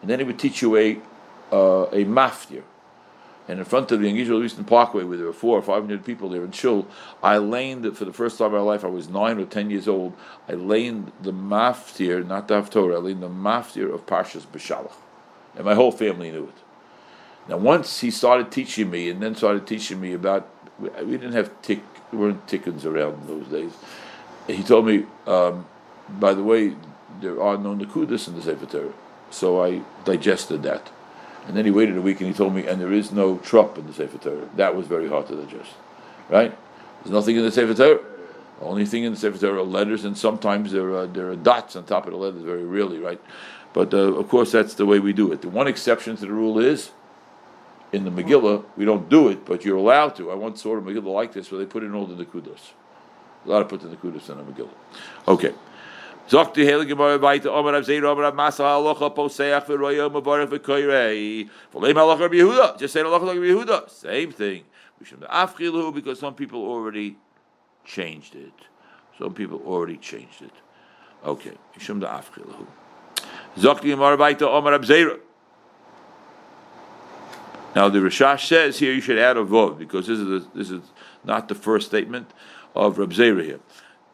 and 0.00 0.10
then 0.10 0.18
he 0.18 0.24
would 0.24 0.38
teach 0.38 0.60
you 0.60 0.76
a 0.76 0.98
uh, 1.52 1.84
a 1.92 2.04
maftir, 2.04 2.62
and 3.48 3.58
in 3.58 3.64
front 3.64 3.92
of 3.92 4.00
the 4.00 4.20
Israel 4.20 4.42
Eastern 4.42 4.64
Parkway, 4.64 5.04
where 5.04 5.16
there 5.16 5.26
were 5.26 5.32
four 5.32 5.58
or 5.58 5.62
five 5.62 5.82
hundred 5.82 6.04
people 6.04 6.28
there 6.28 6.44
in 6.44 6.52
Shul, 6.52 6.86
I 7.22 7.38
laned 7.38 7.96
for 7.96 8.04
the 8.04 8.12
first 8.12 8.38
time 8.38 8.48
in 8.48 8.52
my 8.54 8.60
life. 8.60 8.84
I 8.84 8.88
was 8.88 9.08
nine 9.08 9.38
or 9.38 9.44
ten 9.44 9.70
years 9.70 9.86
old. 9.86 10.14
I 10.48 10.52
laned 10.52 11.12
the 11.22 11.32
maftir, 11.32 12.26
not 12.26 12.48
the 12.48 12.62
Haftorah, 12.62 12.96
I 12.96 12.98
laned 12.98 13.22
the 13.22 13.28
maftir 13.28 13.92
of 13.92 14.06
Parshas 14.06 14.46
Beshalach, 14.46 14.92
and 15.54 15.64
my 15.64 15.74
whole 15.74 15.92
family 15.92 16.30
knew 16.30 16.44
it. 16.44 16.62
Now, 17.48 17.58
once 17.58 18.00
he 18.00 18.10
started 18.10 18.50
teaching 18.50 18.90
me, 18.90 19.08
and 19.08 19.22
then 19.22 19.36
started 19.36 19.66
teaching 19.66 20.00
me 20.00 20.12
about, 20.12 20.48
we, 20.80 20.88
didn't 20.88 21.32
have 21.32 21.50
tick, 21.62 21.80
there 22.10 22.18
weren't 22.18 22.46
tikkens 22.48 22.84
around 22.84 23.22
in 23.22 23.26
those 23.28 23.46
days. 23.46 23.72
He 24.48 24.64
told 24.64 24.86
me, 24.86 25.06
um, 25.26 25.66
by 26.08 26.34
the 26.34 26.42
way, 26.42 26.74
there 27.20 27.40
are 27.40 27.56
no 27.56 27.74
nakudas 27.74 28.26
in 28.26 28.34
the 28.34 28.42
Sefer 28.42 28.66
Torah. 28.66 28.92
So 29.30 29.62
I 29.62 29.82
digested 30.04 30.62
that. 30.64 30.90
And 31.46 31.56
then 31.56 31.64
he 31.64 31.70
waited 31.70 31.96
a 31.96 32.00
week 32.00 32.20
and 32.20 32.28
he 32.28 32.34
told 32.34 32.54
me, 32.54 32.66
and 32.66 32.80
there 32.80 32.92
is 32.92 33.12
no 33.12 33.38
trup 33.38 33.78
in 33.78 33.86
the 33.86 33.92
Sefer 33.92 34.18
Torah. 34.18 34.48
That 34.56 34.74
was 34.74 34.86
very 34.86 35.08
hard 35.08 35.28
to 35.28 35.36
digest. 35.36 35.70
Right? 36.28 36.56
There's 37.02 37.12
nothing 37.12 37.36
in 37.36 37.42
the 37.42 37.52
Sefer 37.52 37.74
Torah. 37.74 38.00
The 38.58 38.66
only 38.66 38.84
thing 38.84 39.04
in 39.04 39.12
the 39.12 39.18
Sefer 39.18 39.38
Torah 39.38 39.60
are 39.60 39.64
letters, 39.64 40.04
and 40.04 40.16
sometimes 40.16 40.72
there 40.72 40.94
are, 40.96 41.06
there 41.06 41.30
are 41.30 41.36
dots 41.36 41.76
on 41.76 41.84
top 41.84 42.06
of 42.06 42.12
the 42.12 42.18
letters, 42.18 42.42
very 42.42 42.64
rarely, 42.64 42.98
right? 42.98 43.20
But 43.72 43.92
uh, 43.94 44.14
of 44.14 44.28
course, 44.28 44.50
that's 44.50 44.74
the 44.74 44.86
way 44.86 44.98
we 44.98 45.12
do 45.12 45.30
it. 45.32 45.42
The 45.42 45.48
one 45.48 45.68
exception 45.68 46.16
to 46.16 46.22
the 46.22 46.32
rule 46.32 46.58
is 46.58 46.90
in 47.92 48.04
the 48.04 48.10
Megillah, 48.10 48.64
we 48.76 48.84
don't 48.84 49.08
do 49.08 49.28
it, 49.28 49.44
but 49.44 49.64
you're 49.64 49.76
allowed 49.76 50.16
to. 50.16 50.30
I 50.30 50.34
once 50.34 50.62
saw 50.62 50.76
a 50.76 50.80
Megillah 50.80 51.12
like 51.12 51.32
this 51.32 51.50
where 51.50 51.58
they 51.58 51.66
put 51.66 51.82
in 51.82 51.94
all 51.94 52.06
the 52.06 52.24
Nakudos. 52.24 52.72
A 53.44 53.48
lot 53.50 53.62
of 53.62 53.68
put 53.68 53.80
the 53.80 53.88
Nakudos 53.88 54.28
in 54.30 54.38
the 54.38 54.44
Megillah. 54.44 54.70
Okay. 55.28 55.54
Zogt 56.28 56.54
die 56.54 56.66
Heilige 56.66 56.88
Gemara 56.88 57.20
weiter, 57.22 57.52
Omer 57.52 57.72
Rav 57.74 58.18
Rav 58.18 58.34
Masa 58.34 58.64
Halacha, 58.64 59.14
Poseach, 59.14 59.66
Halacha 62.00 62.20
Rabbi 62.20 62.36
Yehuda. 62.36 62.78
Just 62.78 62.94
say 62.94 63.02
Halacha 63.02 63.26
Rabbi 63.28 63.46
Yehuda. 63.46 63.88
Same 63.88 64.32
thing. 64.32 64.64
We 64.98 65.06
Afchilu, 65.06 65.94
because 65.94 66.18
some 66.18 66.34
people 66.34 66.60
already 66.66 67.16
changed 67.84 68.34
it. 68.34 68.52
Some 69.18 69.34
people 69.34 69.62
already 69.64 69.98
changed 69.98 70.42
it. 70.42 70.52
Okay. 71.24 71.52
Yishum 71.78 72.00
da 72.00 72.20
Afchilu. 72.20 72.66
Rav 74.70 74.84
Zeir. 74.84 75.20
Now 77.76 77.88
the 77.90 77.98
Rishash 77.98 78.46
says 78.48 78.78
here 78.78 78.92
you 78.92 79.02
should 79.02 79.18
add 79.18 79.36
a 79.36 79.44
vod 79.44 79.78
because 79.78 80.06
this 80.06 80.18
is 80.18 80.28
a, 80.28 80.48
this 80.56 80.70
is 80.70 80.82
not 81.24 81.48
the 81.48 81.54
first 81.54 81.86
statement 81.86 82.30
of 82.74 82.96
Zera 82.96 83.44
here. 83.44 83.60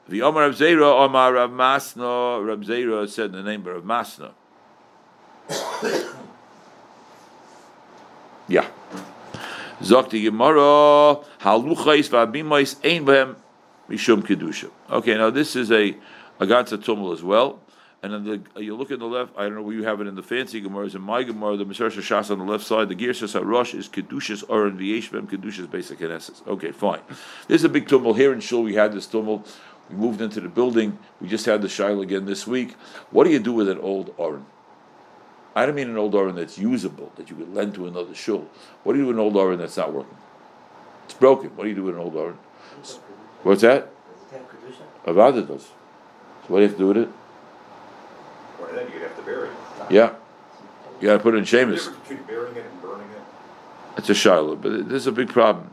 The 0.09 0.23
Omar 0.23 0.43
Rav 0.43 0.55
Zera, 0.55 1.05
Omar 1.05 1.33
Rav 1.35 1.51
Masna, 1.51 2.47
Rav 2.47 2.59
Zera 2.61 3.09
said 3.09 3.33
the 3.33 3.43
name 3.43 3.67
of 3.67 3.85
Masna. 3.85 4.33
yeah. 8.49 8.67
Zokti 9.81 10.23
Gemara, 10.25 11.21
Haluchais 11.41 12.09
v'abimais 12.09 12.77
ein 12.85 13.05
behem 13.05 13.37
mishum 13.88 14.23
kedusha. 14.23 14.71
Okay, 14.91 15.15
now 15.15 15.31
this 15.31 15.57
is 15.57 15.71
a 15.71 15.97
a 16.41 16.47
Gatsa 16.47 16.79
Tumul 16.79 17.12
as 17.12 17.23
well. 17.23 17.61
And 18.05 18.12
then 18.12 18.43
the, 18.55 18.62
you 18.62 18.75
look 18.75 18.91
at 18.91 18.99
the 18.99 19.07
left, 19.07 19.33
I 19.37 19.45
don't 19.45 19.55
know 19.55 19.62
where 19.62 19.77
you 19.77 19.85
have 19.85 20.01
it 20.01 20.09
in 20.09 20.17
the 20.17 20.25
fancy 20.25 20.61
Gemaras. 20.61 20.97
In 20.97 21.03
my 21.03 21.23
Gemara, 21.23 21.57
the 21.57 21.65
Mishar 21.65 21.88
Shas 21.88 22.33
on 22.33 22.38
the 22.41 22.45
left 22.45 22.65
side, 22.65 22.88
the 22.88 22.97
Girsas 22.97 23.41
Rosh 23.45 23.75
is 23.75 23.88
Kedushas 23.88 24.43
Aron 24.51 24.77
V'Yeshvem, 24.77 25.29
Kedushas 25.31 25.71
Basic 25.71 26.01
Knesses. 26.01 26.45
Okay, 26.49 26.73
fine. 26.73 26.99
This 27.47 27.61
is 27.61 27.65
a 27.65 27.69
big 27.69 27.87
tumult. 27.87 28.17
Here 28.17 28.33
in 28.33 28.41
Shul, 28.41 28.65
we 28.65 28.75
had 28.75 28.93
this 28.93 29.07
tumult. 29.07 29.49
We 29.93 29.99
moved 29.99 30.21
into 30.21 30.41
the 30.41 30.49
building. 30.49 30.99
We 31.21 31.29
just 31.29 31.45
had 31.47 31.61
the 31.63 31.69
Shail 31.69 32.03
again 32.03 32.25
this 32.25 32.47
week. 32.47 32.75
What 33.11 33.25
do 33.25 33.31
you 33.31 33.39
do 33.39 33.53
with 33.53 33.69
an 33.69 33.79
old 33.79 34.15
Aron? 34.19 34.47
I 35.55 35.67
don't 35.67 35.75
mean 35.75 35.91
an 35.91 35.99
old 35.99 36.15
Aron 36.15 36.35
that's 36.35 36.57
usable, 36.57 37.13
that 37.17 37.29
you 37.29 37.37
could 37.37 37.55
lend 37.55 37.75
to 37.75 37.87
another 37.87 38.15
Shul. 38.15 38.49
What 38.85 38.95
do 38.95 38.99
you 38.99 39.05
do 39.05 39.09
with 39.09 39.17
an 39.17 39.23
old 39.23 39.37
Aron 39.37 39.59
that's 39.59 39.77
not 39.77 39.93
working? 39.93 40.17
It's 41.05 41.15
broken. 41.15 41.51
What 41.57 41.65
do 41.65 41.69
you 41.69 41.75
do 41.75 41.85
with 41.85 41.95
an 41.95 42.01
old 42.01 42.17
Aron? 42.17 42.39
What's 43.43 43.61
that? 43.63 43.91
Avada 45.05 45.47
does. 45.47 45.65
So 45.65 46.49
what 46.49 46.59
do 46.59 46.63
you 46.63 46.69
have 46.69 46.77
to 46.77 46.79
do 46.79 46.87
with 46.87 46.97
it? 46.97 47.09
Or 48.61 48.73
then 48.73 48.91
you'd 48.93 49.03
have 49.03 49.17
to 49.17 49.23
bury 49.23 49.49
it. 49.49 49.55
Yeah. 49.91 50.15
You 51.01 51.09
got 51.09 51.15
to 51.15 51.19
put 51.19 51.35
it 51.35 51.39
in 51.39 51.45
shemus. 51.45 51.89
Between 51.89 52.23
burying 52.23 52.57
it 52.57 52.65
and 52.65 52.81
burning 52.81 53.09
it. 53.11 53.23
It's 53.99 54.09
a 54.09 54.15
shiloh, 54.15 54.57
but 54.57 54.89
there's 54.89 55.07
a 55.07 55.13
big 55.13 55.29
problem. 55.29 55.73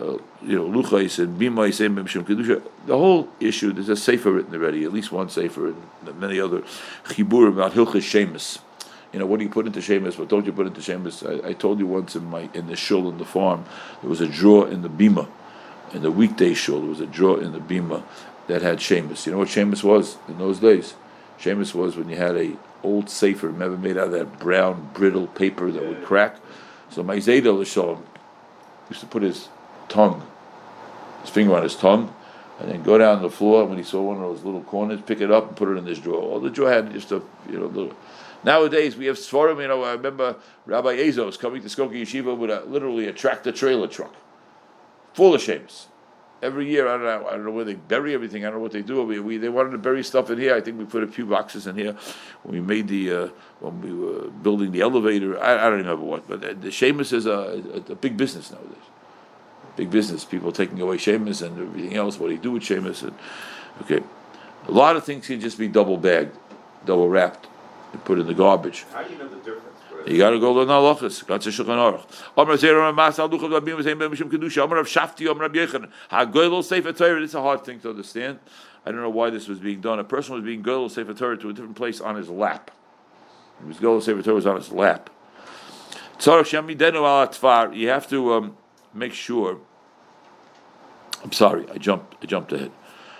Uh, 0.00 0.16
you 0.42 0.56
know, 0.56 0.64
luchais 0.64 1.18
and 1.18 1.38
bimais 1.38 1.84
and 1.84 1.98
bimshim 1.98 2.24
kedusha. 2.24 2.62
The 2.86 2.96
whole 2.96 3.28
issue. 3.38 3.72
There's 3.72 3.90
a 3.90 3.96
sefer 3.96 4.30
written 4.32 4.54
already, 4.54 4.84
at 4.84 4.92
least 4.92 5.12
one 5.12 5.28
sefer, 5.28 5.68
and 5.68 6.20
many 6.20 6.40
other 6.40 6.62
chibur 7.04 7.48
about 7.48 7.72
hilchas 7.72 8.02
shemus. 8.02 8.60
You 9.12 9.18
know, 9.18 9.26
what 9.26 9.38
do 9.38 9.44
you 9.44 9.50
put 9.50 9.66
into 9.66 9.82
shemus? 9.82 10.16
What 10.16 10.28
don't 10.28 10.46
you 10.46 10.52
put 10.52 10.66
into 10.66 10.80
shemus? 10.80 11.22
I, 11.22 11.48
I, 11.48 11.52
told 11.52 11.80
you 11.80 11.86
once 11.86 12.16
in 12.16 12.24
my 12.24 12.48
in 12.54 12.68
the 12.68 12.76
shul 12.76 13.10
in 13.10 13.18
the 13.18 13.26
farm, 13.26 13.66
there 14.00 14.08
was 14.08 14.22
a 14.22 14.26
drawer 14.26 14.68
in 14.68 14.80
the 14.80 14.88
bima, 14.88 15.28
in 15.92 16.00
the 16.00 16.10
weekday 16.10 16.54
shul. 16.54 16.80
There 16.80 16.88
was 16.88 17.00
a 17.00 17.06
drawer 17.06 17.42
in 17.42 17.52
the 17.52 17.58
bima 17.58 18.02
that 18.46 18.62
had 18.62 18.80
shemus. 18.80 19.26
You 19.26 19.32
know 19.32 19.38
what 19.38 19.50
shemus 19.50 19.84
was 19.84 20.16
in 20.28 20.38
those 20.38 20.60
days? 20.60 20.94
Shemus 21.38 21.74
was 21.74 21.96
when 21.96 22.08
you 22.08 22.16
had 22.16 22.36
a 22.36 22.56
old 22.82 23.10
sefer, 23.10 23.48
remember 23.48 23.76
made 23.76 23.98
out 23.98 24.06
of 24.06 24.12
that 24.12 24.38
brown 24.38 24.90
brittle 24.94 25.26
paper 25.26 25.70
that 25.70 25.84
would 25.84 26.02
crack. 26.04 26.36
So 26.88 27.02
my 27.02 27.16
Zayda 27.16 27.42
Lashon 27.42 28.00
used 28.88 29.00
to 29.00 29.06
put 29.06 29.22
his 29.22 29.48
tongue, 29.90 30.26
his 31.20 31.30
finger 31.30 31.54
on 31.54 31.62
his 31.62 31.76
tongue, 31.76 32.14
and 32.58 32.70
then 32.70 32.82
go 32.82 32.96
down 32.96 33.20
the 33.22 33.30
floor 33.30 33.64
when 33.64 33.76
he 33.76 33.84
saw 33.84 34.00
one 34.00 34.16
of 34.16 34.22
those 34.22 34.44
little 34.44 34.62
corners, 34.62 35.00
pick 35.04 35.20
it 35.20 35.30
up 35.30 35.48
and 35.48 35.56
put 35.56 35.68
it 35.68 35.76
in 35.76 35.84
this 35.84 35.98
drawer. 35.98 36.30
Well, 36.30 36.40
the 36.40 36.50
drawer 36.50 36.70
had 36.70 36.92
just 36.92 37.12
a 37.12 37.22
you 37.50 37.58
know 37.58 37.66
little. 37.66 37.94
Nowadays 38.42 38.96
we 38.96 39.06
have 39.06 39.16
Sforim, 39.16 39.60
you 39.60 39.68
know, 39.68 39.82
I 39.82 39.92
remember 39.92 40.36
Rabbi 40.64 40.96
Azos 40.96 41.38
coming 41.38 41.60
to 41.60 41.68
Skokie 41.68 42.02
Yeshiva 42.02 42.34
with 42.36 42.50
a, 42.50 42.64
literally 42.64 43.06
a 43.06 43.12
tractor 43.12 43.52
trailer 43.52 43.86
truck 43.86 44.14
full 45.12 45.34
of 45.34 45.42
shames. 45.42 45.88
Every 46.42 46.70
year, 46.70 46.88
I 46.88 46.92
don't 46.92 47.04
know, 47.04 47.28
I 47.28 47.32
don't 47.32 47.44
know 47.44 47.50
where 47.50 47.66
they 47.66 47.74
bury 47.74 48.14
everything. 48.14 48.44
I 48.44 48.46
don't 48.46 48.56
know 48.56 48.62
what 48.62 48.72
they 48.72 48.80
do. 48.80 49.02
We, 49.02 49.20
we 49.20 49.36
they 49.36 49.50
wanted 49.50 49.72
to 49.72 49.78
bury 49.78 50.02
stuff 50.02 50.30
in 50.30 50.38
here. 50.38 50.54
I 50.54 50.62
think 50.62 50.78
we 50.78 50.86
put 50.86 51.02
a 51.02 51.06
few 51.06 51.26
boxes 51.26 51.66
in 51.66 51.76
here 51.76 51.94
when 52.42 52.54
we 52.54 52.60
made 52.62 52.88
the 52.88 53.12
uh, 53.12 53.28
when 53.58 53.82
we 53.82 53.92
were 53.92 54.30
building 54.30 54.72
the 54.72 54.80
elevator. 54.80 55.38
I, 55.38 55.66
I 55.66 55.68
don't 55.68 55.80
remember 55.80 56.04
what, 56.04 56.26
but 56.26 56.40
the, 56.40 56.54
the 56.54 56.70
shemus 56.70 57.12
is 57.12 57.26
a, 57.26 57.62
a, 57.74 57.92
a 57.92 57.94
big 57.94 58.16
business 58.16 58.50
nowadays. 58.50 58.78
Big 59.80 59.90
business. 59.90 60.26
People 60.26 60.52
taking 60.52 60.78
away 60.78 60.98
shemus 60.98 61.40
and 61.40 61.58
everything 61.58 61.96
else. 61.96 62.18
What 62.18 62.26
do 62.26 62.34
you 62.34 62.38
do 62.38 62.50
with 62.50 62.62
shemus? 62.62 63.02
And 63.02 63.14
okay, 63.80 64.02
a 64.68 64.70
lot 64.70 64.94
of 64.94 65.04
things 65.04 65.26
can 65.26 65.40
just 65.40 65.56
be 65.56 65.68
double 65.68 65.96
bagged, 65.96 66.36
double 66.84 67.08
wrapped, 67.08 67.46
and 67.94 68.04
put 68.04 68.18
in 68.18 68.26
the 68.26 68.34
garbage. 68.34 68.84
How 68.92 69.02
do 69.02 69.10
you 69.10 69.18
know 69.18 69.26
the 69.26 69.36
difference? 69.36 69.78
You 70.06 70.18
got 70.18 70.30
to 70.30 70.38
go 70.38 70.52
learn 70.52 70.68
halachas. 70.68 71.26
Got 71.26 71.40
to 71.40 71.48
shulchan 71.48 71.78
aruch. 71.78 72.04
Amar 72.36 72.56
zera 72.56 72.94
mas 72.94 73.18
al 73.18 73.30
duchav 73.30 73.58
rabim 73.58 73.82
v'zeim 73.82 73.98
ben 73.98 74.10
mishum 74.10 74.30
kedusha. 74.30 74.64
Amar 74.64 74.76
Rav 74.76 74.86
Shafti. 74.86 75.30
Amar 75.30 75.48
Rabbi 75.48 75.60
Yechon. 75.60 75.90
Ha 76.10 76.60
sefer 76.60 76.92
Torah. 76.92 77.22
It's 77.22 77.32
a 77.32 77.40
hard 77.40 77.64
thing 77.64 77.80
to 77.80 77.88
understand. 77.88 78.38
I 78.84 78.90
don't 78.90 79.00
know 79.00 79.08
why 79.08 79.30
this 79.30 79.48
was 79.48 79.60
being 79.60 79.80
done. 79.80 79.98
A 79.98 80.04
person 80.04 80.34
was 80.34 80.44
being 80.44 80.62
goyel 80.62 80.90
sefer 80.90 81.14
Torah 81.14 81.38
to 81.38 81.48
a 81.48 81.52
different 81.54 81.76
place 81.76 82.02
on 82.02 82.16
his 82.16 82.28
lap. 82.28 82.70
He 83.62 83.66
was 83.66 83.78
goyel 83.78 84.02
sefer 84.02 84.20
Torah 84.20 84.34
was 84.34 84.46
on 84.46 84.56
his 84.56 84.70
lap. 84.70 85.08
Tzarach 86.18 86.50
shamidenu 86.50 86.96
al 86.96 87.26
atfar. 87.26 87.74
You 87.74 87.88
have 87.88 88.06
to 88.10 88.34
um, 88.34 88.58
make 88.92 89.14
sure. 89.14 89.58
I'm 91.22 91.32
sorry. 91.32 91.66
I 91.70 91.78
jumped. 91.78 92.16
I 92.22 92.26
jumped 92.26 92.52
ahead. 92.52 92.72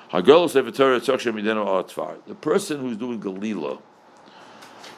Ha 0.09 0.19
sefer 0.49 0.71
Torah. 0.71 1.01
Tzarach 1.01 1.21
shamidenu 1.21 1.67
al 1.67 1.85
atfar. 1.85 2.17
The 2.27 2.35
person 2.35 2.81
who's 2.81 2.97
doing 2.97 3.21
galila 3.21 3.81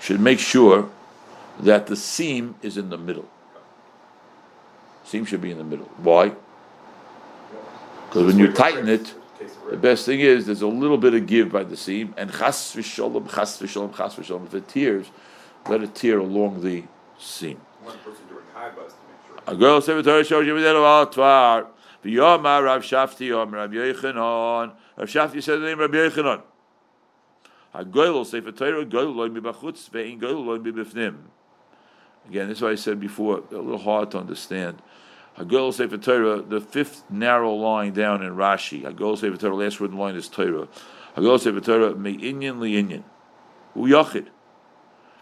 should 0.00 0.20
make 0.20 0.38
sure 0.38 0.90
that 1.60 1.86
the 1.86 1.96
seam 1.96 2.54
is 2.62 2.76
in 2.76 2.90
the 2.90 2.98
middle. 2.98 3.28
Seam 5.04 5.24
should 5.24 5.40
be 5.40 5.50
in 5.50 5.58
the 5.58 5.64
middle. 5.64 5.86
Why? 5.98 6.32
Because 8.06 8.26
when 8.26 8.38
you 8.38 8.52
tighten 8.52 8.88
it, 8.88 9.14
the 9.70 9.76
best 9.76 10.06
thing 10.06 10.20
is 10.20 10.46
there's 10.46 10.62
a 10.62 10.66
little 10.66 10.98
bit 10.98 11.14
of 11.14 11.26
give 11.26 11.50
by 11.50 11.64
the 11.64 11.76
seam, 11.76 12.14
and 12.16 12.30
chas 12.30 12.74
v'sholem, 12.74 13.28
chas 13.34 13.58
v'sholem, 13.58 13.96
chas 13.96 14.14
v'sholem. 14.14 14.46
If 14.46 14.54
it 14.54 14.68
tears, 14.68 15.10
let 15.68 15.82
it 15.82 15.94
tear 15.94 16.18
along 16.18 16.62
the 16.62 16.84
seam. 17.18 17.60
One 17.82 17.98
person 17.98 18.22
during 18.28 18.44
high 18.54 18.70
bus 18.70 18.92
to 18.92 18.98
make 19.08 19.44
sure. 19.44 19.54
A 19.54 19.56
girl 19.56 19.80
said, 19.80 20.02
"Torah 20.04 20.24
shows 20.24 20.46
you 20.46 20.60
that 20.60 20.76
al 20.76 21.06
tvar." 21.06 21.66
V'yomar 22.04 22.64
Rav 22.64 22.82
Shafti 22.82 23.28
Yom 23.28 23.52
Rav 23.52 23.70
Yechanan. 23.70 24.72
Rav 24.96 25.08
Shafti 25.08 25.42
said 25.42 25.60
the 25.60 25.66
name 25.66 25.78
Rav 25.78 26.42
girl 27.90 28.24
say 28.24 28.40
for 28.40 28.52
Torah, 28.52 28.84
girl 28.84 29.12
loy 29.12 29.28
mi 29.28 29.40
b'chutz, 29.40 29.88
ve'in 29.90 30.20
loy 30.20 30.58
mi 30.58 30.72
b'fnim. 30.72 31.16
Again, 32.28 32.48
this 32.48 32.58
is 32.58 32.62
what 32.62 32.72
I 32.72 32.76
said 32.76 33.00
before, 33.00 33.42
a 33.50 33.56
little 33.56 33.78
hard 33.78 34.10
to 34.12 34.18
understand. 34.18 34.80
Hagol 35.38 35.72
Sefer 35.72 35.96
Torah, 35.96 36.42
the 36.42 36.60
fifth 36.60 37.04
narrow 37.10 37.54
line 37.54 37.92
down 37.92 38.22
in 38.22 38.34
Rashi. 38.36 38.82
Hagol 38.82 39.18
Sefer 39.18 39.36
Torah, 39.36 39.56
last 39.56 39.80
word 39.80 39.90
in 39.92 39.98
line 39.98 40.14
is 40.14 40.28
Torah. 40.28 40.68
Hagol 41.16 41.40
Sefer 41.40 41.60
Torah, 41.60 41.94
me 41.94 42.16
inyan 42.18 42.60
li 42.60 42.74
inyan. 42.74 43.02
Hu 43.74 43.88
yachid. 43.88 44.28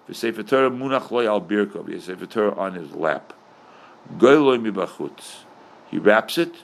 The 0.09 0.15
Sefer 0.15 0.43
Torah 0.43 0.71
munach 0.71 1.11
loy 1.11 1.27
al 1.29 1.41
birkov. 1.41 2.03
Sefer 2.03 2.27
Torah 2.27 2.55
on 2.59 2.75
his 2.75 2.93
lap. 2.93 3.33
Goy 4.19 4.59
mi 4.59 4.71
bachutz. 4.71 5.45
He 5.91 5.99
wraps 5.99 6.39
it, 6.39 6.55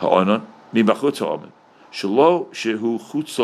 Ha'onon, 0.00 0.46
mi 0.72 0.82
bachutz 0.82 1.18
ha'onon. 1.18 1.52
Shalo 1.92 2.48
shehu 2.52 2.98
chutz 2.98 3.36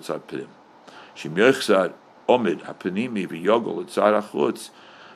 tzad 0.00 0.22
prim. 0.26 0.48
Shemyochzad 1.16 1.92
omid 2.28 2.62
hapanimi 2.62 3.26
v'yogol 3.26 3.84
etzad 3.84 4.14
achutz 4.22 4.70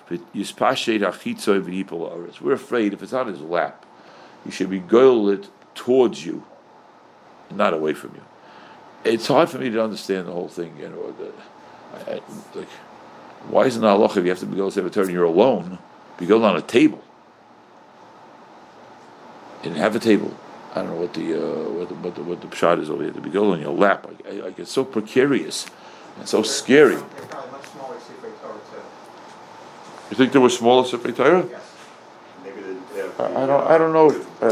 v'yispashet 0.09 1.01
achitzoy 1.01 1.61
v'yipol 1.61 2.11
oretz. 2.11 2.41
We're 2.41 2.55
afraid 2.55 2.93
if 2.95 3.03
it's 3.03 3.13
on 3.13 3.27
his 3.29 3.41
lap, 3.41 3.85
he 4.45 4.51
should 4.51 4.71
be 4.71 4.81
goyel 4.81 5.33
it 5.33 5.51
towards 5.75 6.25
you, 6.25 6.45
not 7.51 7.75
away 7.75 7.93
from 7.93 8.15
you. 8.15 8.23
It's 9.05 9.27
hard 9.27 9.49
for 9.49 9.59
me 9.59 9.71
to 9.71 9.83
understand 9.83 10.27
the 10.27 10.33
whole 10.33 10.49
thing. 10.49 10.77
You 10.79 10.89
know, 10.89 11.13
the, 11.13 11.33
I, 12.13 12.15
I, 12.17 12.21
like, 12.55 12.69
why 13.49 13.67
isn't 13.67 13.83
halacha 13.83 14.17
if 14.19 14.25
you 14.25 14.31
have 14.31 14.39
to 14.41 14.47
be 14.47 14.57
goyel 14.57 14.73
sefer 14.73 15.03
and 15.03 15.11
you're 15.11 15.25
alone? 15.25 15.79
Be 16.21 16.27
goyel 16.27 16.45
on 16.45 16.57
a 16.57 16.63
table. 16.63 17.03
And 19.65 19.77
have 19.77 19.97
a 19.97 19.99
table. 19.99 20.33
I 20.75 20.83
don't 20.83 20.91
know 20.91 21.01
what 21.01 21.15
the 21.15 21.35
uh, 21.35 21.69
what 21.71 21.89
the 21.89 21.95
what 21.97 22.15
the, 22.15 22.23
what 22.23 22.41
the 22.41 22.47
pshat 22.47 22.81
is 22.81 22.89
over 22.91 23.03
here. 23.03 23.13
To 23.13 23.21
be 23.21 23.31
goyel 23.31 23.53
on 23.53 23.61
your 23.61 23.73
lap, 23.75 24.07
I, 24.07 24.29
I, 24.29 24.47
I 24.47 24.51
get 24.53 24.69
so 24.69 24.85
precarious. 24.85 25.67
and 26.19 26.29
so 26.29 26.43
scary. 26.43 26.95
They're 26.95 27.03
probably 27.05 27.51
much 27.53 27.67
smaller 27.67 27.97
too. 27.97 28.15
You 30.11 30.17
think 30.17 30.33
there 30.33 30.41
were 30.41 30.51
smaller 30.51 30.85
Sefer 30.87 31.13
Torah? 31.13 31.47
Yes. 31.49 31.63
Maybe 32.45 32.61
they 32.95 33.01
have. 33.01 33.21
I 33.21 33.43
I 33.43 33.47
don't, 33.47 33.67
I 33.71 33.79
don't 33.79 33.93
know. 33.93 34.11
Uh, 34.43 34.47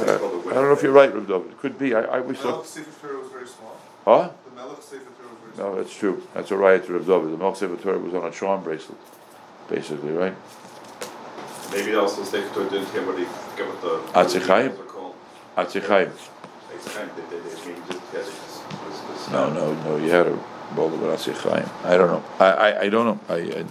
I 0.51 0.55
don't 0.55 0.65
know 0.65 0.73
if 0.73 0.83
you're 0.83 0.93
right, 0.93 1.13
Rav 1.13 1.27
David. 1.27 1.51
It 1.51 1.59
could 1.59 1.79
be. 1.79 1.95
I, 1.95 2.01
I 2.01 2.21
wish 2.21 2.41
The. 2.41 2.49
Melech 2.49 2.67
Sefer 2.67 3.01
Torah 3.07 3.19
was 3.19 3.31
very 3.33 3.47
small. 3.47 3.77
Huh? 4.05 4.31
The 4.49 4.57
Melech 4.57 4.83
Sefer 4.83 5.05
Torah 5.05 5.29
was 5.31 5.39
very 5.43 5.55
small. 5.55 5.71
No, 5.73 5.83
that's 5.83 5.97
true. 5.97 6.23
That's 6.35 6.51
a 6.51 6.57
riot 6.57 6.87
to 6.87 6.93
Rav 6.93 7.07
David. 7.07 7.33
The 7.33 7.37
Melch 7.45 7.57
Sefer 7.57 7.77
Torah 7.77 7.99
was 7.99 8.15
on 8.15 8.25
a 8.25 8.31
charm 8.31 8.63
bracelet, 8.63 8.99
basically, 9.69 10.13
right? 10.13 10.35
Maybe 11.73 11.95
also 11.95 12.25
Sefer 12.25 12.55
Torah 12.55 12.71
didn't 12.71 12.93
get 12.93 13.07
what 13.07 13.17
get 13.17 13.67
what 13.69 13.81
the. 13.83 14.01
Atzichaim? 14.19 14.77
Atzichaim. 15.57 16.11
No, 19.33 19.53
no, 19.53 19.75
no. 19.75 19.97
You 19.97 20.11
had 20.11 20.27
a 20.27 20.39
bowl 20.75 20.93
of 20.93 21.01
Atzichaim. 21.01 21.69
I 21.85 21.97
don't 21.97 22.09
know. 22.09 22.25
I, 22.41 22.47
I, 22.47 22.81
I 22.83 22.89
don't 22.89 23.07
know. 23.07 23.21
I, 23.35 23.39
I, 23.41 23.65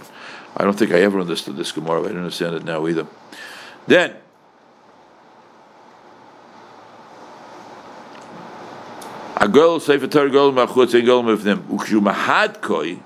I 0.56 0.64
don't 0.64 0.78
think 0.78 0.92
I 0.92 1.00
ever 1.00 1.20
understood 1.20 1.56
this 1.56 1.72
Gemara. 1.72 2.00
I 2.02 2.08
don't 2.08 2.18
understand 2.18 2.54
it 2.56 2.64
now 2.64 2.86
either. 2.86 3.06
Then. 3.86 4.16
A 9.40 9.46
girl 9.48 9.78
Sefer 9.80 10.08
Torah 10.08 10.30
girl 10.30 10.52
machutz 10.52 10.94
and 10.94 11.06
girl 11.06 11.22
mifnim. 11.22 11.62
Ukshu 11.68 12.00
mahad 12.02 12.60
koi, 12.60 12.98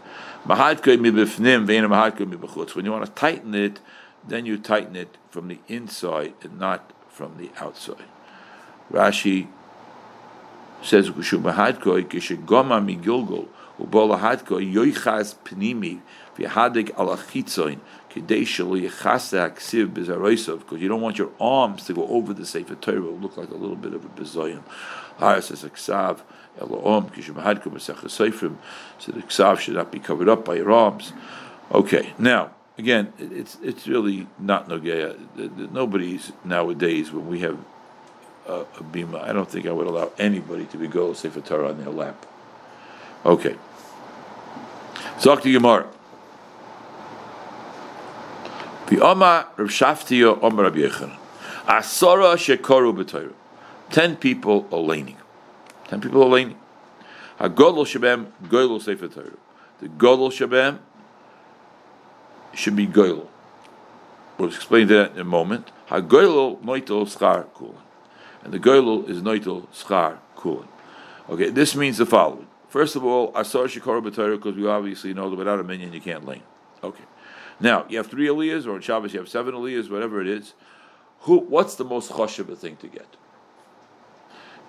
mahad 0.47 0.83
koi 0.83 0.97
mi 0.97 1.11
bifnim, 1.11 1.67
veina 1.67 1.89
mahad 1.89 2.19
mi 2.27 2.37
b'chutz. 2.37 2.75
When 2.75 2.85
you 2.87 2.93
want 2.93 3.05
to 3.05 3.13
tighten 3.13 3.55
it, 3.55 3.81
then 4.27 4.47
you 4.47 4.59
tighten 4.59 4.97
it 4.97 5.17
from 5.31 5.49
the 5.49 5.59
inside 5.69 6.35
and 6.43 6.59
not 6.59 6.93
from 7.09 7.37
the 7.39 7.51
outside. 7.59 8.05
Rashi 8.91 9.49
says 10.83 11.11
ukshu 11.11 11.41
mahad 11.41 11.81
koi 11.81 12.03
kishigoma 12.03 12.85
mi 12.85 12.97
gilgul 12.97 13.49
ubol 13.81 14.17
yoichas 14.19 15.35
pnimi 15.45 16.01
v'hadik 16.37 16.91
al 16.99 17.17
achitzoin 17.17 17.79
kidei 18.11 18.43
shelo 18.43 18.81
yichasa 18.81 19.53
because 20.59 20.81
you 20.81 20.89
don't 20.89 21.01
want 21.01 21.19
your 21.19 21.31
arms 21.41 21.85
to 21.85 21.95
go 21.95 22.07
over 22.09 22.33
the 22.35 22.45
Sefer 22.45 22.75
Torah. 22.75 22.97
It 22.97 23.01
will 23.01 23.19
look 23.19 23.37
like 23.37 23.51
a 23.51 23.55
little 23.55 23.77
bit 23.77 23.95
of 23.95 24.05
a 24.05 24.09
bezoyim. 24.09 24.63
Hara 25.19 25.43
says 25.43 25.63
aksav 25.65 26.21
koi 26.59 26.67
mesach 27.71 28.03
seifrim. 28.05 28.57
So 28.99 29.13
the 29.13 29.23
ksav 29.23 29.59
should 29.61 29.75
not 29.75 29.91
be 29.91 29.99
covered 29.99 30.29
up 30.29 30.45
by 30.45 30.57
your 30.57 30.71
arms. 30.71 31.13
Okay, 31.71 32.13
now 32.19 32.51
again, 32.79 33.13
it's 33.19 33.59
it's 33.63 33.87
really 33.87 34.27
not. 34.39 34.69
The- 34.69 34.79
the- 35.37 35.69
Nobody's 35.73 36.33
nowadays 36.45 37.13
when 37.13 37.29
we 37.29 37.41
have 37.41 37.59
a, 38.47 38.61
a 38.61 38.83
bima. 38.83 39.23
I 39.23 39.33
don't 39.33 39.49
think 39.49 39.67
I 39.67 39.73
would 39.73 39.87
allow 39.87 40.11
anybody 40.19 40.67
to 40.67 40.77
be 40.77 40.87
go 40.89 41.13
Sefer 41.13 41.41
Torah 41.41 41.71
on 41.71 41.79
their 41.79 41.91
lap. 41.91 42.27
Okay. 43.25 43.57
Zok 45.19 45.43
to 45.43 45.53
Gemara. 45.53 45.87
V'oma 48.87 49.47
Rav 49.57 49.69
Shaftiya 49.69 50.43
Omer 50.43 50.65
Rabbi 50.65 50.79
Yechanan. 50.81 51.17
Asara 51.67 52.35
shekoru 52.37 52.93
b'Torah. 52.97 53.33
Ten 53.91 54.17
people 54.17 54.67
are 54.73 54.79
laning. 54.79 55.17
Ten 55.87 56.01
people 56.01 56.23
are 56.25 56.29
laning. 56.29 56.57
Hagodol 57.39 57.87
shabem 57.87 58.27
goylo 58.45 58.81
Sefer 58.83 59.09
Torah. 59.09 59.31
The 59.81 59.89
godol 59.89 60.31
shabem 60.31 60.79
should 62.55 62.77
be 62.77 62.87
goylo. 62.87 63.29
We'll 64.39 64.49
explain 64.49 64.89
that 64.89 65.13
in 65.13 65.21
a 65.21 65.25
moment. 65.25 65.71
Hagoylo 65.89 66.61
noitel 66.63 67.07
schar 67.07 67.53
kulan. 67.55 67.77
And 68.43 68.53
the 68.53 68.59
goylo 68.59 69.09
is 69.09 69.23
noitel 69.23 69.67
schar 69.69 70.19
kulin. 70.37 70.69
Okay, 71.29 71.51
this 71.51 71.75
means 71.77 71.99
the 71.99 72.07
following. 72.07 72.47
First 72.69 72.97
of 72.97 73.05
all, 73.05 73.33
asar 73.37 73.65
shikara 73.65 74.03
b'Torah, 74.03 74.37
because 74.37 74.57
we 74.57 74.67
obviously 74.67 75.15
know 75.15 75.29
that 75.31 75.37
without 75.37 75.61
a 75.61 75.65
minion 75.65 75.93
you 75.93 76.01
can't 76.01 76.25
lane. 76.25 76.43
Okay. 76.83 77.05
Now, 77.61 77.85
you 77.89 77.99
have 77.99 78.09
three 78.09 78.27
aliyahs, 78.27 78.67
or 78.67 78.73
on 78.73 78.81
Shabbos 78.81 79.13
you 79.13 79.21
have 79.21 79.29
seven 79.29 79.55
aliyahs, 79.55 79.91
whatever 79.91 80.21
it 80.21 80.27
is. 80.27 80.55
Who? 81.21 81.39
What's 81.39 81.77
the 81.77 81.85
most 81.85 82.11
chashuv 82.11 82.57
thing 82.57 82.77
to 82.77 82.89
get? 82.89 83.07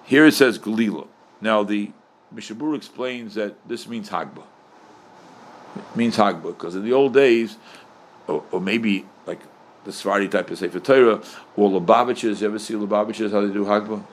Here 0.06 0.26
it 0.26 0.34
says 0.34 0.60
galila. 0.60 1.08
Now 1.42 1.64
the 1.64 1.92
Mishabur 2.34 2.76
explains 2.76 3.36
that 3.36 3.56
this 3.68 3.88
means 3.88 4.10
Hagba. 4.10 4.44
Means 5.96 6.18
Hagba 6.18 6.44
because 6.44 6.76
in 6.76 6.84
the 6.84 6.94
old 6.94 7.14
days, 7.14 7.58
or, 8.28 8.44
or 8.52 8.62
maybe 8.62 9.06
like 9.26 9.40
the 9.86 9.92
Sephardi 9.92 10.28
type 10.28 10.50
of 10.52 10.58
Sefer 10.58 10.80
Torah, 10.80 11.22
or 11.56 11.70
Lubavitches. 11.70 12.42
You 12.42 12.48
ever 12.48 12.60
see 12.60 12.74
Lubavitches 12.74 13.32
how 13.32 13.42
they 13.42 13.52
do 13.52 13.66
Hagba? 13.66 14.04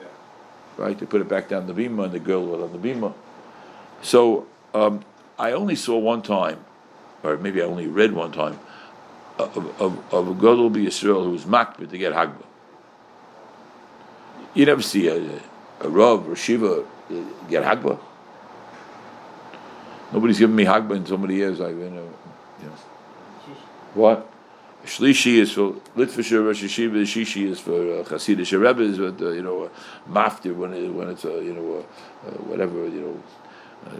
Right, 0.77 0.97
they 0.97 1.05
put 1.05 1.21
it 1.21 1.29
back 1.29 1.49
down 1.49 1.67
the 1.67 1.73
bima, 1.73 2.05
and 2.05 2.13
the 2.13 2.19
girl 2.19 2.45
was 2.45 2.61
on 2.61 2.71
the 2.71 2.79
bima. 2.89 3.13
So 4.01 4.47
um, 4.73 5.03
I 5.37 5.51
only 5.51 5.75
saw 5.75 5.97
one 5.97 6.21
time, 6.21 6.63
or 7.23 7.37
maybe 7.37 7.61
I 7.61 7.65
only 7.65 7.87
read 7.87 8.13
one 8.13 8.31
time, 8.31 8.59
of, 9.37 9.81
of, 9.81 10.13
of 10.13 10.27
a 10.27 10.33
Gadol 10.33 10.71
Yisrael 10.71 11.23
who 11.23 11.31
was 11.31 11.45
makbid 11.45 11.89
to 11.89 11.97
get 11.97 12.13
Hagba. 12.13 12.43
You 14.53 14.65
never 14.65 14.81
see 14.81 15.07
a, 15.07 15.39
a 15.79 15.89
Rav 15.89 16.27
or 16.27 16.35
Shiva 16.35 16.81
uh, 16.81 17.13
get 17.49 17.63
Hagba. 17.63 17.99
Nobody's 20.11 20.39
given 20.39 20.55
me 20.55 20.65
Hagba 20.65 20.95
in 20.95 21.05
so 21.05 21.17
many 21.17 21.35
years. 21.35 21.61
I've 21.61 21.77
been, 21.77 21.97
uh, 21.97 22.01
you 22.61 22.67
know. 22.67 22.75
What? 23.93 24.31
Shlishi 24.85 25.35
is 25.37 25.51
for 25.51 25.73
Litvisher 25.95 26.45
Rosh 26.45 26.63
Yeshiva. 26.63 27.03
Shishi 27.03 27.47
is 27.47 27.59
for 27.59 27.73
uh, 27.73 28.59
Rebbe's. 28.59 28.97
But 28.97 29.21
uh, 29.21 29.29
you 29.31 29.43
know, 29.43 29.63
uh, 29.63 29.69
Maftir 30.09 30.55
when 30.55 30.73
it, 30.73 30.89
when 30.89 31.09
it's 31.09 31.23
uh, 31.23 31.35
you 31.35 31.53
know 31.53 31.85
uh, 32.25 32.27
uh, 32.27 32.31
whatever 32.43 32.87
you 32.87 33.01
know. 33.01 33.23
Uh, 33.85 33.91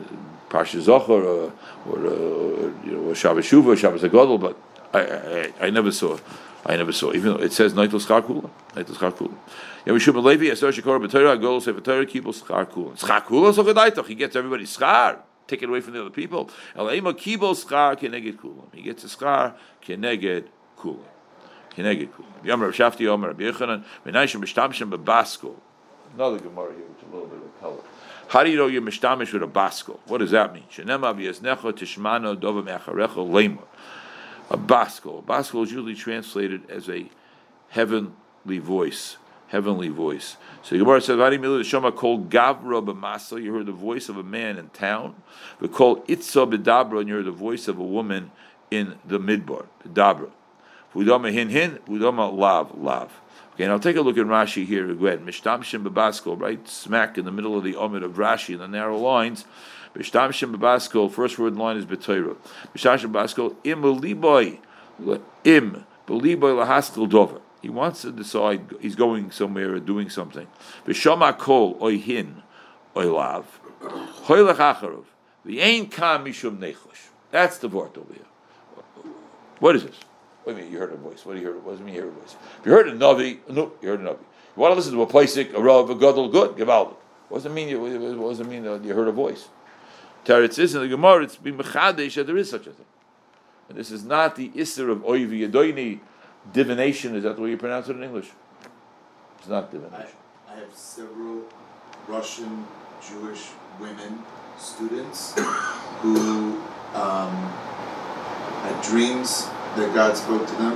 Parsha 0.51 0.79
Zohar 0.81 1.23
or, 1.23 1.53
or, 1.87 1.97
uh, 1.97 2.85
you 2.85 2.91
know 2.91 3.13
Shabbos 3.13 3.45
Shuva, 3.45 3.75
Shabbos 3.77 4.03
Agadol, 4.03 4.39
but 4.39 4.57
I, 4.93 4.99
I, 4.99 5.67
I 5.67 5.69
never 5.69 5.91
saw 5.91 6.17
I 6.65 6.75
never 6.75 6.91
saw 6.91 7.13
even 7.13 7.33
though 7.33 7.43
it 7.43 7.53
says 7.53 7.73
Naitel 7.73 8.05
Schar 8.05 8.21
Kula 8.21 8.49
Naitel 8.73 8.95
Schar 8.95 9.11
Kula 9.11 9.33
yeah, 9.85 9.93
Mishum 9.93 10.21
Levi 10.21 10.51
Asar 10.51 10.71
Shekor 10.71 11.03
B'Torah 11.03 11.39
Agol 11.39 11.61
Sefer 11.61 11.81
Torah 11.81 12.05
Kibul 12.05 12.33
Schar 12.33 12.69
Kula 12.69 12.99
Schar 12.99 13.23
Kula 13.23 13.53
so 13.53 13.63
Gedaitoch 13.63 14.05
he 14.07 14.15
gets 14.15 14.35
everybody 14.35 14.65
Schar 14.65 15.19
take 15.51 15.63
it 15.63 15.69
away 15.69 15.81
from 15.81 15.93
the 15.93 16.01
other 16.01 16.09
people 16.09 16.49
he 16.73 16.81
gets 18.81 19.03
a 19.03 19.07
Schar 19.07 19.55
Keneged 19.83 20.45
Kula 20.77 20.97
Keneged 21.71 22.09
Kula 22.09 22.45
Yom 22.45 22.61
Rav 22.63 22.73
Shafti 22.73 23.01
Yom 23.01 23.23
Rav 23.25 23.37
Yechanan 23.37 23.83
Mishtamshim 24.05 25.55
another 26.13 26.39
Gemara 26.39 26.73
here 26.73 26.85
which 26.85 26.97
is 26.97 27.09
a 27.09 27.13
little 27.13 27.27
bit 27.27 27.37
of 27.37 27.61
color 27.61 27.81
how 28.31 28.43
do 28.45 28.49
you 28.49 28.55
know 28.55 28.67
you're 28.67 28.81
mishtamish 28.81 29.33
with 29.33 29.43
a 29.43 29.47
baskel? 29.47 29.99
What 30.05 30.19
does 30.19 30.31
that 30.31 30.53
mean? 30.53 30.63
Shenema 30.71 31.13
v'yaznecha 31.13 31.73
tishmano 31.73 32.33
dova 32.39 32.63
me'acharecha 32.63 33.17
lema. 33.17 33.63
A 34.49 34.57
baskel. 34.57 35.27
A 35.27 35.39
is 35.39 35.53
usually 35.53 35.95
translated 35.95 36.61
as 36.71 36.87
a 36.87 37.09
heavenly 37.67 38.59
voice. 38.59 39.17
Heavenly 39.51 39.89
voice. 39.89 40.37
So 40.63 40.77
Gemara 40.77 41.01
says, 41.01 41.17
"Vadi 41.17 41.37
milu 41.37 41.65
shama 41.65 41.91
kol 41.91 42.19
gavra 42.19 42.81
b'masa." 42.81 43.43
You 43.43 43.53
heard 43.53 43.65
the 43.65 43.73
voice 43.73 44.07
of 44.07 44.15
a 44.15 44.23
man 44.23 44.57
in 44.57 44.69
town. 44.69 45.15
We 45.59 45.67
call 45.67 46.05
itza 46.07 46.45
b'dabra, 46.45 47.01
and 47.01 47.09
you 47.09 47.15
heard 47.15 47.25
the 47.25 47.31
voice 47.31 47.67
of 47.67 47.77
a 47.77 47.83
woman 47.83 48.31
in 48.71 48.95
the 49.05 49.19
midbar. 49.19 49.65
B'dabra. 49.85 50.29
V'udama 50.95 51.33
hin 51.33 51.49
hin. 51.49 51.79
V'udama 51.85 52.33
lav 52.33 52.77
lav. 52.77 53.11
Okay, 53.55 53.67
now 53.67 53.77
take 53.77 53.97
a 53.97 54.01
look 54.01 54.17
at 54.17 54.25
Rashi 54.25 54.65
here 54.65 54.89
again. 54.89 55.25
Mishtamshim 55.25 55.85
bebaskol, 55.85 56.39
right 56.39 56.65
smack 56.69 57.17
in 57.17 57.25
the 57.25 57.31
middle 57.31 57.57
of 57.57 57.65
the 57.65 57.73
omid 57.73 58.05
of 58.05 58.13
Rashi 58.13 58.53
in 58.53 58.59
the 58.59 58.69
narrow 58.69 58.97
lines. 58.97 59.43
Mishtamshim 59.93 60.55
bebaskol, 60.55 61.11
first 61.11 61.37
word 61.37 61.51
in 61.51 61.59
line 61.59 61.75
is 61.75 61.85
betoira. 61.85 62.37
Mishtamshim 62.73 63.11
bebaskol 63.11 63.57
im 63.65 63.81
liboy 63.81 64.59
im 65.43 65.85
beliboy 66.07 66.55
lahaskel 66.65 67.09
dover. 67.09 67.41
He 67.61 67.69
wants 67.69 68.01
to 68.01 68.11
decide 68.11 68.73
he's 68.79 68.95
going 68.95 69.31
somewhere 69.31 69.75
or 69.75 69.79
doing 69.79 70.09
something. 70.09 70.47
B'shama 70.85 71.37
kol 71.37 71.75
oihin 71.75 72.41
oilav 72.95 73.45
hoylech 73.81 74.55
acharov. 74.55 75.05
Kam 75.91 76.25
mishum 76.25 76.57
nechosh. 76.57 77.09
That's 77.29 77.57
the 77.59 77.67
vort 77.67 77.97
over 77.97 78.13
here. 78.13 78.23
What 79.59 79.75
is 79.75 79.83
this? 79.83 79.95
What 80.43 80.53
do 80.53 80.57
you 80.57 80.65
mean 80.65 80.73
you 80.73 80.79
heard 80.79 80.91
a 80.91 80.97
voice? 80.97 81.23
What 81.23 81.33
do 81.33 81.39
you 81.39 81.45
hear? 81.47 81.57
What 81.57 81.73
does 81.73 81.81
it 81.81 81.83
mean 81.83 81.95
you 81.95 82.01
heard 82.01 82.09
a 82.09 82.19
voice? 82.19 82.35
If 82.59 82.65
you 82.65 82.71
heard 82.71 82.87
a 82.87 82.93
Navi, 82.93 83.37
no, 83.47 83.73
you 83.81 83.89
heard 83.89 83.99
a 84.01 84.03
Navi. 84.03 84.19
You 84.55 84.61
want 84.61 84.71
to 84.71 84.75
listen 84.75 84.93
to 84.93 85.01
a 85.03 85.07
Plaisik, 85.07 85.53
a 85.53 85.61
Rav, 85.61 85.89
a 85.89 85.95
Gadol, 85.95 86.29
good, 86.29 86.57
Givaldi. 86.57 86.95
What 87.29 87.37
does 87.37 87.45
it 87.45 87.51
mean 87.53 87.69
you, 87.69 87.79
what 87.79 88.29
does 88.29 88.39
it 88.39 88.47
mean 88.47 88.63
that 88.63 88.83
you 88.83 88.93
heard 88.93 89.07
a 89.07 89.11
voice? 89.11 89.47
Teretz 90.25 90.59
is 90.59 90.75
in 90.75 90.81
the 90.81 90.87
Gemara, 90.87 91.23
it's 91.23 91.37
been 91.37 91.57
mechadesh 91.57 92.15
that 92.15 92.27
there 92.27 92.37
is 92.37 92.49
such 92.49 92.67
a 92.67 92.71
thing. 92.71 92.85
And 93.69 93.77
this 93.77 93.91
is 93.91 94.03
not 94.03 94.35
the 94.35 94.49
Isser 94.49 94.89
of 94.89 94.99
Oivi 95.03 95.47
Yadoini 95.47 95.99
divination, 96.53 97.15
is 97.15 97.23
that 97.23 97.35
the 97.35 97.41
way 97.41 97.51
you 97.51 97.57
pronounce 97.57 97.89
it 97.89 97.95
in 97.95 98.03
English? 98.03 98.29
It's 99.39 99.47
not 99.47 99.71
divination. 99.71 100.17
I 100.49 100.55
have 100.55 100.73
several 100.73 101.43
Russian 102.07 102.65
Jewish 103.01 103.47
women 103.79 104.23
students 104.57 105.33
who 106.01 106.61
um, 106.93 107.33
had 108.61 108.81
dreams 108.83 109.47
that 109.75 109.93
God 109.95 110.15
spoke 110.17 110.45
to 110.45 110.55
them 110.55 110.73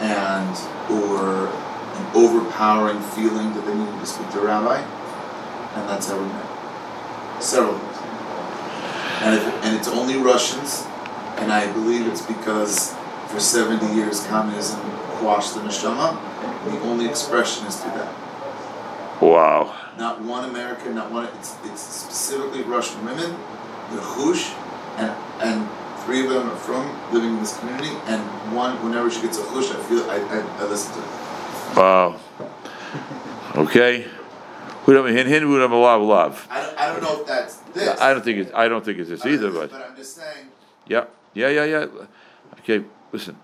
and 0.00 0.56
or 0.90 1.46
an 1.46 2.16
overpowering 2.16 3.00
feeling 3.00 3.52
that 3.54 3.64
they 3.66 3.74
needed 3.74 4.00
to 4.00 4.06
speak 4.06 4.30
to 4.30 4.40
a 4.40 4.44
rabbi 4.46 4.78
and 4.80 5.88
that's 5.88 6.08
how 6.08 6.18
we 6.18 6.26
met. 6.26 7.42
Several. 7.42 7.76
And, 9.22 9.36
if, 9.36 9.64
and 9.64 9.76
it's 9.76 9.88
only 9.88 10.16
Russians 10.16 10.84
and 11.36 11.52
I 11.52 11.70
believe 11.72 12.06
it's 12.06 12.22
because 12.22 12.94
for 13.30 13.40
70 13.40 13.94
years 13.94 14.26
communism 14.26 14.80
quashed 15.20 15.54
the 15.54 15.60
neshama 15.60 16.18
the 16.64 16.78
only 16.80 17.06
expression 17.06 17.66
is 17.66 17.80
through 17.80 17.92
that. 17.92 18.12
Wow. 19.22 19.74
Not 19.98 20.20
one 20.20 20.48
American, 20.48 20.94
not 20.94 21.10
one. 21.10 21.28
It's, 21.38 21.56
it's 21.64 21.80
specifically 21.80 22.62
Russian 22.62 23.04
women, 23.04 23.30
the 23.92 24.00
Hush, 24.00 24.52
and 24.98 25.10
and 25.40 25.68
three 26.04 26.24
of 26.24 26.30
them 26.30 26.50
are 26.50 26.56
from 26.56 26.84
living 27.12 27.30
in 27.30 27.40
this 27.40 27.58
community. 27.58 27.90
And 28.06 28.22
one, 28.54 28.82
whenever 28.84 29.10
she 29.10 29.22
gets 29.22 29.38
a 29.38 29.44
Hush, 29.44 29.70
I 29.70 29.82
feel 29.84 30.10
I, 30.10 30.16
I, 30.16 30.64
I 30.64 30.68
listen 30.68 30.92
to 30.94 31.00
it. 31.00 31.76
Wow. 31.76 32.20
Okay. 33.56 34.06
Hudam 34.84 35.10
hin 35.12 35.26
hin 35.26 35.42
hudam 35.44 35.70
alav 35.70 36.00
alav. 36.00 36.46
I 36.50 36.62
don't, 36.62 36.78
I 36.78 36.86
don't 36.86 37.02
know 37.02 37.20
if 37.20 37.26
that's 37.26 37.56
this. 37.74 38.00
I 38.00 38.12
don't 38.12 38.24
think 38.24 38.38
it's 38.38 38.52
I 38.54 38.68
don't 38.68 38.84
think 38.84 38.98
it's 38.98 39.10
this 39.10 39.24
either, 39.24 39.50
but 39.50 39.70
but 39.70 39.82
I'm 39.82 39.96
just 39.96 40.16
saying. 40.16 40.46
Yeah, 40.86 41.04
yeah, 41.34 41.48
yeah, 41.48 41.64
yeah. 41.64 41.86
Okay, 42.60 42.84
listen. 43.12 43.36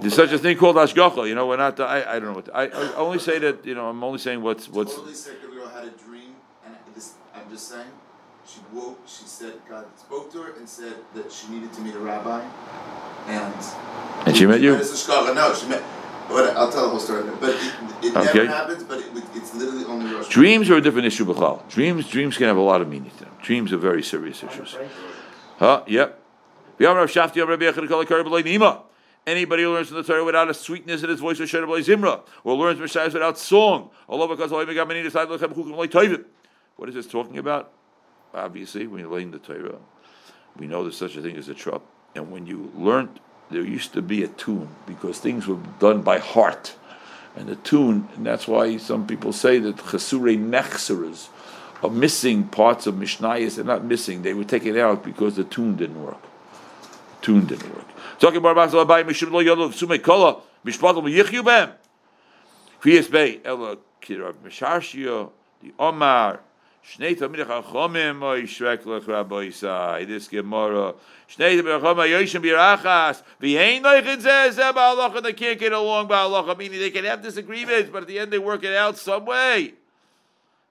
There's 0.00 0.14
such 0.14 0.30
a 0.30 0.38
thing 0.38 0.56
called 0.56 0.76
ashgacha. 0.76 1.26
You 1.28 1.34
know, 1.34 1.46
we're 1.46 1.56
not. 1.56 1.78
I, 1.80 2.04
I 2.16 2.18
don't 2.20 2.28
know 2.28 2.34
what. 2.34 2.54
I, 2.54 2.66
I 2.66 2.94
only 2.94 3.18
say 3.18 3.38
that. 3.40 3.64
You 3.66 3.74
know, 3.74 3.88
I'm 3.88 4.02
only 4.04 4.18
saying 4.18 4.42
what's 4.42 4.68
what's. 4.68 4.94
Totally 4.94 5.14
secular 5.14 5.54
girl 5.54 5.68
had 5.68 5.84
a 5.84 5.90
dream, 5.90 6.36
and 6.64 6.74
I 6.74 6.94
just, 6.94 7.14
I'm 7.34 7.48
just 7.50 7.68
saying. 7.68 7.90
She 8.46 8.60
woke. 8.72 9.00
She 9.06 9.24
said 9.24 9.54
God 9.68 9.86
spoke 9.96 10.32
to 10.32 10.42
her 10.42 10.52
and 10.56 10.68
said 10.68 10.94
that 11.14 11.30
she 11.32 11.48
needed 11.48 11.72
to 11.74 11.80
meet 11.80 11.94
a 11.94 11.98
rabbi, 11.98 12.42
and 13.26 13.54
And 14.26 14.36
she 14.36 14.46
met 14.46 14.60
you. 14.60 14.74
It's 14.76 15.08
a 15.08 15.34
No, 15.34 15.52
she 15.54 15.66
met. 15.68 15.82
But 16.28 16.56
I'll 16.56 16.70
tell 16.70 16.84
the 16.84 16.88
whole 16.90 17.00
story. 17.00 17.24
But 17.40 17.50
it, 17.50 17.72
it 18.02 18.16
Okay. 18.16 18.24
never 18.24 18.46
happens. 18.46 18.84
But 18.84 18.98
it, 18.98 19.06
it's 19.34 19.54
literally 19.54 19.84
only 19.84 20.14
Russian. 20.14 20.30
Dreams 20.30 20.70
are 20.70 20.76
a 20.76 20.80
different 20.80 21.06
issue, 21.06 21.24
B'chal. 21.24 21.66
Dreams, 21.68 22.06
dreams 22.08 22.36
can 22.36 22.46
have 22.46 22.56
a 22.56 22.60
lot 22.62 22.80
of 22.80 22.88
meaning 22.88 23.10
to 23.10 23.24
them. 23.24 23.34
Dreams 23.42 23.72
are 23.72 23.78
very 23.78 24.02
serious 24.02 24.42
issues. 24.42 24.76
Huh? 25.58 25.82
Yep. 25.86 26.22
Anybody 29.26 29.62
who 29.62 29.74
learns 29.74 29.88
from 29.88 29.96
the 29.98 30.04
Torah 30.04 30.24
without 30.24 30.48
a 30.48 30.54
sweetness 30.54 31.02
in 31.02 31.10
his 31.10 31.20
voice, 31.20 31.38
or 31.38 31.44
Zimra, 31.44 32.22
or 32.44 32.54
learns 32.54 32.80
Mishayas 32.80 33.12
without 33.12 33.38
song, 33.38 33.90
What 34.06 34.30
is 36.88 36.94
this 36.94 37.06
talking 37.06 37.36
about? 37.36 37.72
Obviously, 38.32 38.86
when 38.86 39.00
you're 39.00 39.10
learning 39.10 39.32
the 39.32 39.38
Torah, 39.38 39.78
we 40.56 40.66
know 40.66 40.82
there's 40.82 40.96
such 40.96 41.16
a 41.16 41.22
thing 41.22 41.36
as 41.36 41.48
a 41.48 41.54
trup. 41.54 41.84
And 42.14 42.30
when 42.30 42.46
you 42.46 42.72
learned, 42.74 43.20
there 43.50 43.62
used 43.62 43.92
to 43.94 44.02
be 44.02 44.22
a 44.22 44.28
tune 44.28 44.68
because 44.86 45.18
things 45.18 45.46
were 45.46 45.58
done 45.78 46.02
by 46.02 46.18
heart. 46.18 46.74
And 47.36 47.48
the 47.48 47.56
tune, 47.56 48.08
and 48.16 48.26
that's 48.26 48.48
why 48.48 48.76
some 48.78 49.06
people 49.06 49.32
say 49.32 49.58
that 49.58 49.76
Chasure 49.76 50.18
Nechseres 50.18 51.28
are 51.82 51.90
missing 51.90 52.44
parts 52.44 52.86
of 52.86 52.96
Mishnayos. 52.96 53.56
They're 53.56 53.64
not 53.64 53.84
missing, 53.84 54.22
they 54.22 54.34
were 54.34 54.44
taken 54.44 54.76
out 54.76 55.04
because 55.04 55.36
the 55.36 55.44
tune 55.44 55.76
didn't 55.76 56.02
work. 56.02 56.20
Tune 57.28 57.44
didn't 57.44 57.74
work. 57.74 57.84
Talking 58.18 58.38
about 58.38 58.56
Basel 58.56 58.86
Abai, 58.86 59.04
Mishim 59.04 59.30
Lo 59.30 59.44
Yodov, 59.44 59.74
Sume 59.74 59.98
Kola, 59.98 60.40
Mishpatel 60.64 61.02
Yichyu 61.14 61.44
Bem. 61.44 61.72
Kriyas 62.80 63.10
Bey, 63.10 63.42
Ela 63.44 63.76
Kirav 64.00 64.32
Misharshio, 64.42 65.32
the 65.62 65.74
Omar, 65.78 66.40
Shnei 66.82 67.14
Tamid 67.14 67.44
Chachomim, 67.44 68.22
Oy 68.22 68.44
Shrek 68.44 68.86
Lech 68.86 69.06
Rabbi 69.06 69.48
Isai, 69.48 70.06
this 70.06 70.26
Gemara, 70.26 70.94
Shnei 71.28 71.60
Tamid 71.60 71.82
Chachomim, 71.82 72.08
Yoshim 72.08 72.40
Birachas, 72.42 73.22
V'yein 73.42 73.82
Noichin 73.82 74.22
Zeh, 74.22 74.48
Zeh 74.48 74.72
Ba'alocha, 74.72 75.22
they 75.22 75.34
can't 75.34 75.60
get 75.60 75.74
along 75.74 76.08
Ba'alocha, 76.08 76.56
meaning 76.56 76.80
they 76.80 76.88
can 76.88 77.04
have 77.04 77.20
disagreements, 77.20 77.90
but 77.92 78.04
at 78.04 78.08
the 78.08 78.18
end 78.18 78.32
they 78.32 78.38
work 78.38 78.64
it 78.64 78.72
out 78.74 78.96
some 78.96 79.26
way. 79.26 79.74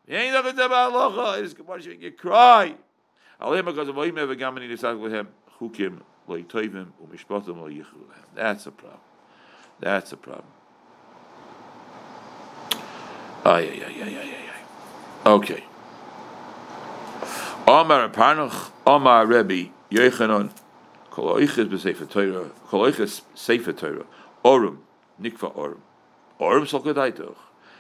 V'yein 0.10 0.34
Noichin 0.34 0.56
Zeh 0.56 0.68
Ba'alocha, 0.68 1.40
this 1.40 1.54
Gemara 1.54 1.78
make 1.86 2.02
you 2.02 2.12
cry. 2.14 2.74
Aleim 3.40 3.64
because 3.66 3.90
of 3.90 3.96
Oyim 3.96 4.14
Evagamani 4.14 4.68
Nisag 4.68 5.00
Lehem, 5.00 5.28
Chukim, 5.60 6.02
That's 8.36 8.66
a 8.66 8.72
problem. 8.72 9.00
That's 9.80 10.12
a 10.12 10.18
problem. 10.18 10.52
Ay, 13.46 13.70
ay, 13.70 13.84
ay, 13.86 14.02
ay, 14.02 14.04
ay, 14.04 14.18
ay, 14.18 14.50
ay. 15.26 15.32
Okay. 15.32 15.64
Amar 17.68 18.10
Parnach, 18.10 18.72
Amar 18.86 19.26
Rebbe, 19.26 19.72
Yechanon, 19.92 20.52
Kol 21.12 21.36
Oiches 21.36 21.68
b'Sefer 21.70 22.10
Torah, 22.10 22.50
Kol 22.68 22.92
Oiches 22.92 23.22
Sefer 23.36 23.74
Torah, 23.74 24.06
Orum, 24.44 24.80
Nikva 25.22 25.56
Orum. 25.56 25.80
Orum 26.40 26.68
shall 26.68 26.82
gedaitoch. 26.82 27.36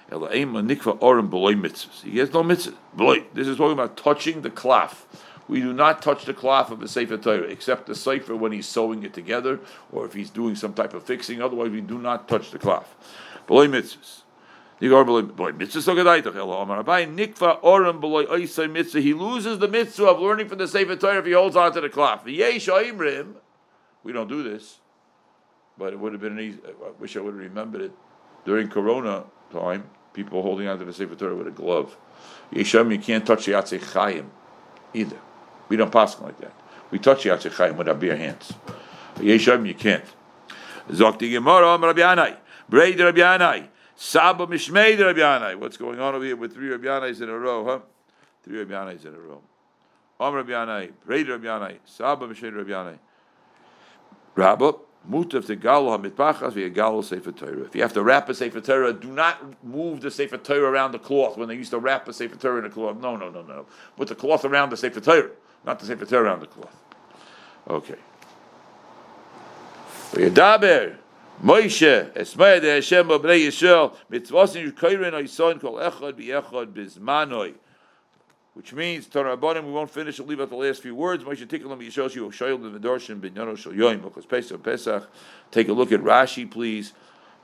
Ela 0.10 0.33
Ema 0.33 0.62
Nikva 0.62 0.97
Orum 0.99 1.29
beloy 1.29 1.53
mitzvahs. 1.53 2.03
He 2.03 2.17
has 2.19 2.31
no 2.31 2.43
mitzvah. 2.43 2.77
Beloy. 2.95 3.25
This 3.33 3.47
is 3.47 3.57
talking 3.57 3.73
about 3.73 3.97
touching 3.97 4.41
the 4.41 4.49
cloth. 4.49 5.05
We 5.47 5.62
do 5.62 5.71
not 5.71 6.01
touch 6.01 6.25
the 6.25 6.33
cloth 6.33 6.71
of 6.71 6.81
the 6.81 6.88
Sefer 6.88 7.17
Torah, 7.17 7.43
except 7.43 7.88
the 7.88 7.93
sofer 7.93 8.38
when 8.38 8.51
he's 8.51 8.67
sewing 8.67 9.03
it 9.03 9.13
together, 9.13 9.60
or 9.91 10.05
if 10.05 10.13
he's 10.13 10.29
doing 10.29 10.55
some 10.55 10.73
type 10.73 10.93
of 10.93 11.03
fixing. 11.03 11.41
Otherwise, 11.41 11.71
we 11.71 11.81
do 11.81 11.97
not 11.97 12.27
touch 12.27 12.51
the 12.51 12.60
cloth. 12.60 12.95
Beloy 13.47 13.67
mitzvahs. 13.67 14.23
He 14.79 14.89
loses 14.89 15.17
the 19.57 19.67
mitzvah 19.67 20.05
of 20.05 20.19
learning 20.19 20.49
from 20.49 20.60
the 20.60 20.67
Sefer 20.67 20.95
Torah 20.95 21.17
if 21.17 21.25
he 21.25 21.31
holds 21.31 21.55
on 21.55 21.73
to 21.73 21.81
the 21.81 21.89
cloth. 21.89 22.23
We 22.25 22.60
don't 24.13 24.27
do 24.27 24.43
this, 24.43 24.77
but 25.77 25.93
it 25.93 25.99
would 25.99 26.12
have 26.12 26.21
been 26.21 26.33
an 26.33 26.39
easy. 26.39 26.60
I 26.65 26.91
wish 26.99 27.17
I 27.17 27.21
would 27.21 27.33
have 27.33 27.41
remembered 27.41 27.81
it 27.81 27.91
during 28.45 28.67
Corona 28.67 29.23
time. 29.51 29.89
People 30.13 30.43
holding 30.43 30.67
on 30.67 30.77
to 30.77 30.86
the 30.86 30.93
Sefer 30.93 31.15
Torah 31.15 31.36
with 31.36 31.47
a 31.47 31.51
glove. 31.51 31.97
Yesham, 32.51 32.91
you 32.91 32.99
can't 32.99 33.25
touch 33.25 33.45
the 33.45 33.53
Yatzei 33.53 33.81
Chaim 33.93 34.29
either. 34.93 35.17
We 35.69 35.77
don't 35.77 35.91
pass 35.91 36.15
them 36.15 36.25
like 36.25 36.39
that. 36.39 36.53
We 36.91 36.99
touch 36.99 37.23
the 37.23 37.30
Yatzei 37.30 37.51
Chaim 37.53 37.77
with 37.77 37.89
our 37.89 37.95
bare 37.95 38.15
hands. 38.15 38.53
Yesham, 39.17 39.67
you 39.67 39.73
can't. 39.73 40.06
Zokti 40.89 41.32
Gemara, 41.32 41.77
Rabbi 41.77 41.99
Yanai, 41.99 42.38
Braid 42.69 42.99
Rabbi 42.99 43.19
Yanai, 43.19 43.67
Saba 43.95 44.47
Mishmei 44.47 44.97
Rabbi 44.99 45.19
Yanai. 45.19 45.56
What's 45.60 45.77
going 45.77 45.99
on 45.99 46.15
over 46.15 46.23
here 46.23 46.36
with 46.36 46.53
three 46.53 46.69
Rabbi 46.69 46.86
Yanais 46.86 47.21
in 47.21 47.30
a 47.30 47.38
row, 47.38 47.65
huh? 47.65 47.80
Three 48.43 48.60
Rabbi 48.60 48.73
Yanais 48.73 49.06
in 49.06 49.13
a 49.13 49.19
row. 49.19 49.41
Am 50.19 50.34
Rabbi 50.34 50.51
Yanai, 50.51 50.91
Braid 51.06 51.27
Rabbi 51.27 51.45
Yanai, 51.45 51.77
Saba 51.84 52.27
Mishmei 52.27 52.56
Rabbi 52.56 52.71
Yanai. 52.71 52.99
Rabba, 54.36 54.73
mutav 55.09 55.45
to 55.45 55.55
galo 55.55 55.97
hamitpachas 55.97 56.53
v'yagalo 56.53 57.03
sefer 57.03 57.31
Torah. 57.31 57.63
If 57.63 57.75
you 57.75 57.81
have 57.81 57.93
to 57.93 58.03
wrap 58.03 58.29
a 58.29 58.33
sefer 58.33 58.61
Torah, 58.61 58.93
do 58.93 59.07
not 59.07 59.63
move 59.63 60.01
the 60.01 60.11
sefer 60.11 60.37
Torah 60.37 60.69
around 60.69 60.91
the 60.91 60.99
cloth 60.99 61.37
when 61.37 61.47
they 61.47 61.55
used 61.55 61.71
to 61.71 61.79
wrap 61.79 62.07
a 62.07 62.13
sefer 62.13 62.35
Torah 62.35 62.59
in 62.59 62.65
a 62.65 62.69
cloth. 62.69 62.97
No, 62.97 63.15
no, 63.15 63.29
no, 63.29 63.41
no. 63.41 63.65
Put 63.95 64.09
the 64.09 64.15
cloth 64.15 64.45
around 64.45 64.69
the 64.71 64.77
sefer 64.77 64.99
Torah, 64.99 65.31
not 65.65 65.79
the 65.79 65.85
sefer 65.85 66.05
Torah 66.05 66.25
around 66.25 66.41
the 66.41 66.47
cloth. 66.47 66.75
Okay. 67.69 67.95
V'yadaber 70.11 70.97
Moshe 71.43 72.11
esmaya 72.13 72.59
de 72.59 72.75
Hashem 72.75 73.07
b'nei 73.07 73.45
Yisrael 73.45 73.95
mitzvasin 74.11 74.71
yukayrin 74.71 75.13
oison 75.13 75.61
kol 75.61 75.75
echad 75.75 76.13
b'yechad 76.13 76.73
bizmanoi. 76.73 77.53
Which 78.57 78.73
means, 78.73 79.05
Torah 79.05 79.37
Rabbanim, 79.37 79.65
we 79.65 79.71
won't 79.71 79.91
finish, 79.91 80.17
we'll 80.17 80.29
leave 80.29 80.41
out 80.41 80.49
the 80.49 80.55
last 80.55 80.81
few 80.81 80.95
words. 80.95 81.23
Moshe 81.23 81.45
Tikkalim 81.45 81.79
Yishosh 81.79 82.15
Yu 82.15 82.27
Shoyel 82.29 82.57
V'Medorshin 82.57 83.19
B'Nyano 83.21 83.55
Shal 83.55 83.71
Yoim 83.71 83.99
B'Chos 83.99 84.27
Pesach 84.27 84.63
Pesach. 84.63 85.07
Take 85.51 85.67
a 85.69 85.73
look 85.73 85.91
at 85.91 85.99
Rashi, 85.99 86.49
please. 86.49 86.93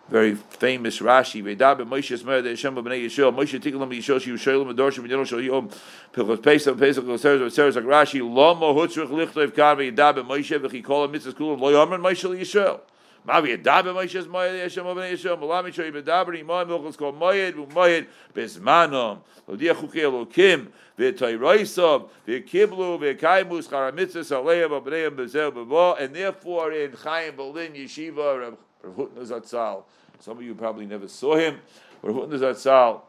Very 0.09 0.33
famous 0.33 1.01
Rashi. 1.01 1.43
V'Dabe 1.43 1.87
Moshe 1.87 2.17
Esmer 2.17 2.41
De 2.41 2.49
Hashem 2.49 2.73
B'Nei 2.73 3.05
Yisrael. 3.05 3.31
Moshe 3.31 3.59
Tikkalim 3.61 3.95
Yishosh 3.95 4.25
Yu 4.25 4.33
Shoyel 4.33 4.65
V'Medorshin 4.65 5.07
B'Nyano 5.07 5.23
Shal 5.23 5.37
Yoim 5.37 5.71
B'Chos 6.15 6.41
Pesach 6.41 6.79
Pesach 6.79 7.03
V'Seres 7.03 7.75
Like 7.75 7.85
Rashi. 7.85 8.19
Lo 8.19 8.55
Mo 8.55 8.73
Hutzrich 8.73 9.07
Lichtov 9.07 9.55
Kar 9.55 9.75
V'Dabe 9.75 10.25
Moshe 10.25 10.57
V'Chikol 10.59 11.13
Mitzvahs 11.13 11.35
Kulam 11.35 11.59
Lo 11.59 11.71
Yomer 11.71 11.99
Moshe 11.99 12.27
Yisrael. 12.35 12.79
Mavi 13.27 13.57
Yadabe 13.57 13.93
Moshe 13.93 14.15
es 14.15 14.27
Moed 14.27 14.61
Hashem 14.61 14.83
B'Nei 14.83 15.13
Yisrael. 15.13 15.39
Malami 15.39 15.73
Shoy 15.73 15.91
B'Daber 15.91 16.41
Imoy 16.41 16.65
Milchos 16.67 16.97
Kol 16.97 17.13
Moed 17.13 17.53
V'Moed 17.53 18.07
Bezmanom. 18.33 19.19
L'Diach 19.47 19.75
Chukei 19.75 20.03
Elokim. 20.03 20.67
v'toyroisav 20.97 22.09
v'kiblu 22.27 22.99
v'kaimus 22.99 23.67
charamitzvah 23.67 24.23
saleim 24.23 24.69
abneim 24.69 25.15
bezel 25.15 25.51
b'bo, 25.51 25.99
and 25.99 26.15
therefore 26.15 26.71
in 26.71 26.91
Chaim 26.93 27.35
Berlin 27.35 27.73
Yeshiva 27.73 28.41
Rav 28.41 28.57
Hutner 28.95 29.25
Zatzal. 29.25 29.83
Some 30.19 30.37
of 30.37 30.43
you 30.43 30.55
probably 30.55 30.85
never 30.85 31.07
saw 31.07 31.35
him. 31.35 31.59
Rav 32.01 32.15
Hutner 32.15 32.39
Zatzal 32.39 33.01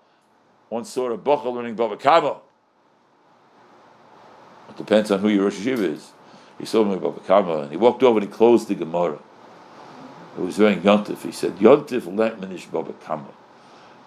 once 0.70 0.90
saw 0.90 1.10
a 1.10 1.18
Bacha 1.18 1.48
learning 1.48 1.76
Bava 1.76 1.98
Kama. 1.98 2.40
It 4.70 4.76
depends 4.76 5.10
on 5.10 5.20
who 5.20 5.28
your 5.28 5.44
Rosh 5.44 5.58
Yeshiva 5.58 5.94
is. 5.94 6.12
He 6.58 6.66
saw 6.66 6.82
him 6.82 6.92
in 6.92 7.00
Bava 7.00 7.24
Kama, 7.26 7.58
and 7.62 7.70
he 7.70 7.76
walked 7.76 8.02
over 8.02 8.18
and 8.18 8.28
he 8.28 8.32
closed 8.32 8.68
the 8.68 8.74
Gemara. 8.74 9.18
It 10.36 10.40
was 10.40 10.56
during 10.56 10.80
Yontif. 10.80 11.22
He 11.22 11.32
said, 11.32 11.56
Yontif 11.58 12.02
Lentmanish 12.02 12.66
Bava 12.68 12.98
Kama. 13.00 13.28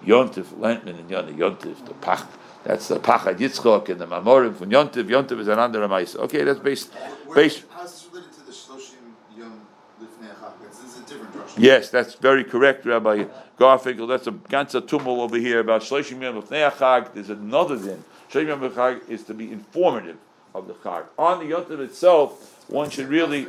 Yontif 0.05 0.45
Lentman 0.59 0.99
and 0.99 1.09
Yontif, 1.09 1.37
Yontif, 1.37 1.85
the 1.85 1.93
Pach. 1.95 2.27
That's 2.63 2.89
the 2.89 2.99
Pachad 2.99 3.37
Yitzchok 3.37 3.89
and 3.89 4.01
the 4.01 4.07
Mamorim 4.07 4.55
from 4.55 4.69
Yontif. 4.69 5.05
Yontif 5.05 5.39
is 5.39 5.47
an 5.47 5.57
under 5.57 5.81
Okay, 5.83 6.43
that's 6.43 6.59
based. 6.59 6.91
based 7.33 7.63
How's 7.69 7.91
this 7.91 8.09
related 8.11 8.33
to 8.33 8.41
the 8.41 8.51
Shloshim 8.51 9.37
Yom 9.37 9.61
Lifnei? 10.01 10.69
This 10.69 10.83
is 10.83 10.97
a 10.99 11.01
different. 11.03 11.57
Yes, 11.57 11.89
that's 11.89 12.15
very 12.15 12.43
correct, 12.43 12.85
Rabbi 12.85 13.25
Garfinkel. 13.57 14.07
That's 14.07 14.27
a 14.27 14.31
ganze 14.31 14.81
tumul 14.81 15.19
over 15.19 15.37
here 15.37 15.61
about 15.61 15.81
Shloshim 15.81 16.21
Yom 16.21 16.41
Lifnei 16.41 16.69
Chag. 16.73 17.13
There's 17.13 17.29
another 17.29 17.77
din. 17.77 18.03
Shloshim 18.29 18.47
Yom 18.47 18.69
Chag 18.71 19.09
is 19.09 19.23
to 19.23 19.33
be 19.33 19.49
informative 19.49 20.17
of 20.53 20.67
the 20.67 20.73
Chag. 20.73 21.05
On 21.17 21.39
the 21.39 21.55
Yontif 21.55 21.79
itself, 21.79 22.69
one 22.69 22.89
should 22.89 23.07
really 23.07 23.47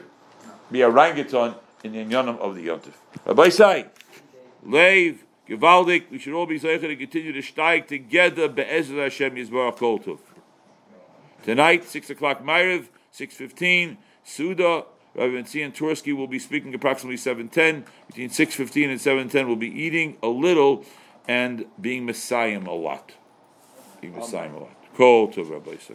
be 0.71 0.83
a 0.83 0.89
rangaton 0.89 1.57
in 1.85 1.93
the 1.93 2.05
Inyanim 2.05 2.39
of 2.39 2.55
the 2.55 2.67
Yontif. 2.67 2.95
Rabbi 3.25 3.49
Say, 3.49 3.87
Leiv, 4.67 5.19
Givaldik, 5.49 6.11
we 6.11 6.19
should 6.19 6.35
all 6.35 6.47
be 6.47 6.59
zeicher 6.59 6.83
to 6.83 6.97
continue 6.97 7.33
to 7.33 7.41
steig 7.41 7.87
together 7.87 8.49
be'ezra 8.49 9.05
Hashem 9.05 9.35
Yisbarach 9.35 9.77
Kol 9.77 9.99
Tov. 9.99 10.19
Tonight, 11.43 11.85
6 11.85 12.11
o'clock 12.11 12.43
Ma'ariv, 12.43 12.89
6.15, 13.15 13.97
Suda, 14.25 14.85
Rabbi 15.15 15.35
Benzion 15.35 15.75
Tursky 15.75 16.15
will 16.15 16.27
be 16.27 16.39
speaking 16.39 16.75
approximately 16.75 17.17
7.10. 17.17 17.85
Between 18.09 18.29
6.15 18.29 18.91
and 18.91 19.31
7.10 19.31 19.47
we'll 19.47 19.57
be 19.57 19.69
eating 19.69 20.17
a 20.23 20.29
little 20.29 20.85
and 21.27 21.65
being 21.81 22.05
Messiah 22.05 22.59
a 22.59 22.71
lot. 22.71 23.13
Being 24.01 24.15
Messiah 24.17 24.51
a 24.53 24.59
lot. 24.59 24.95
Kol 24.97 25.29
Tov, 25.29 25.51
Rabbi 25.51 25.77
Say. 25.77 25.95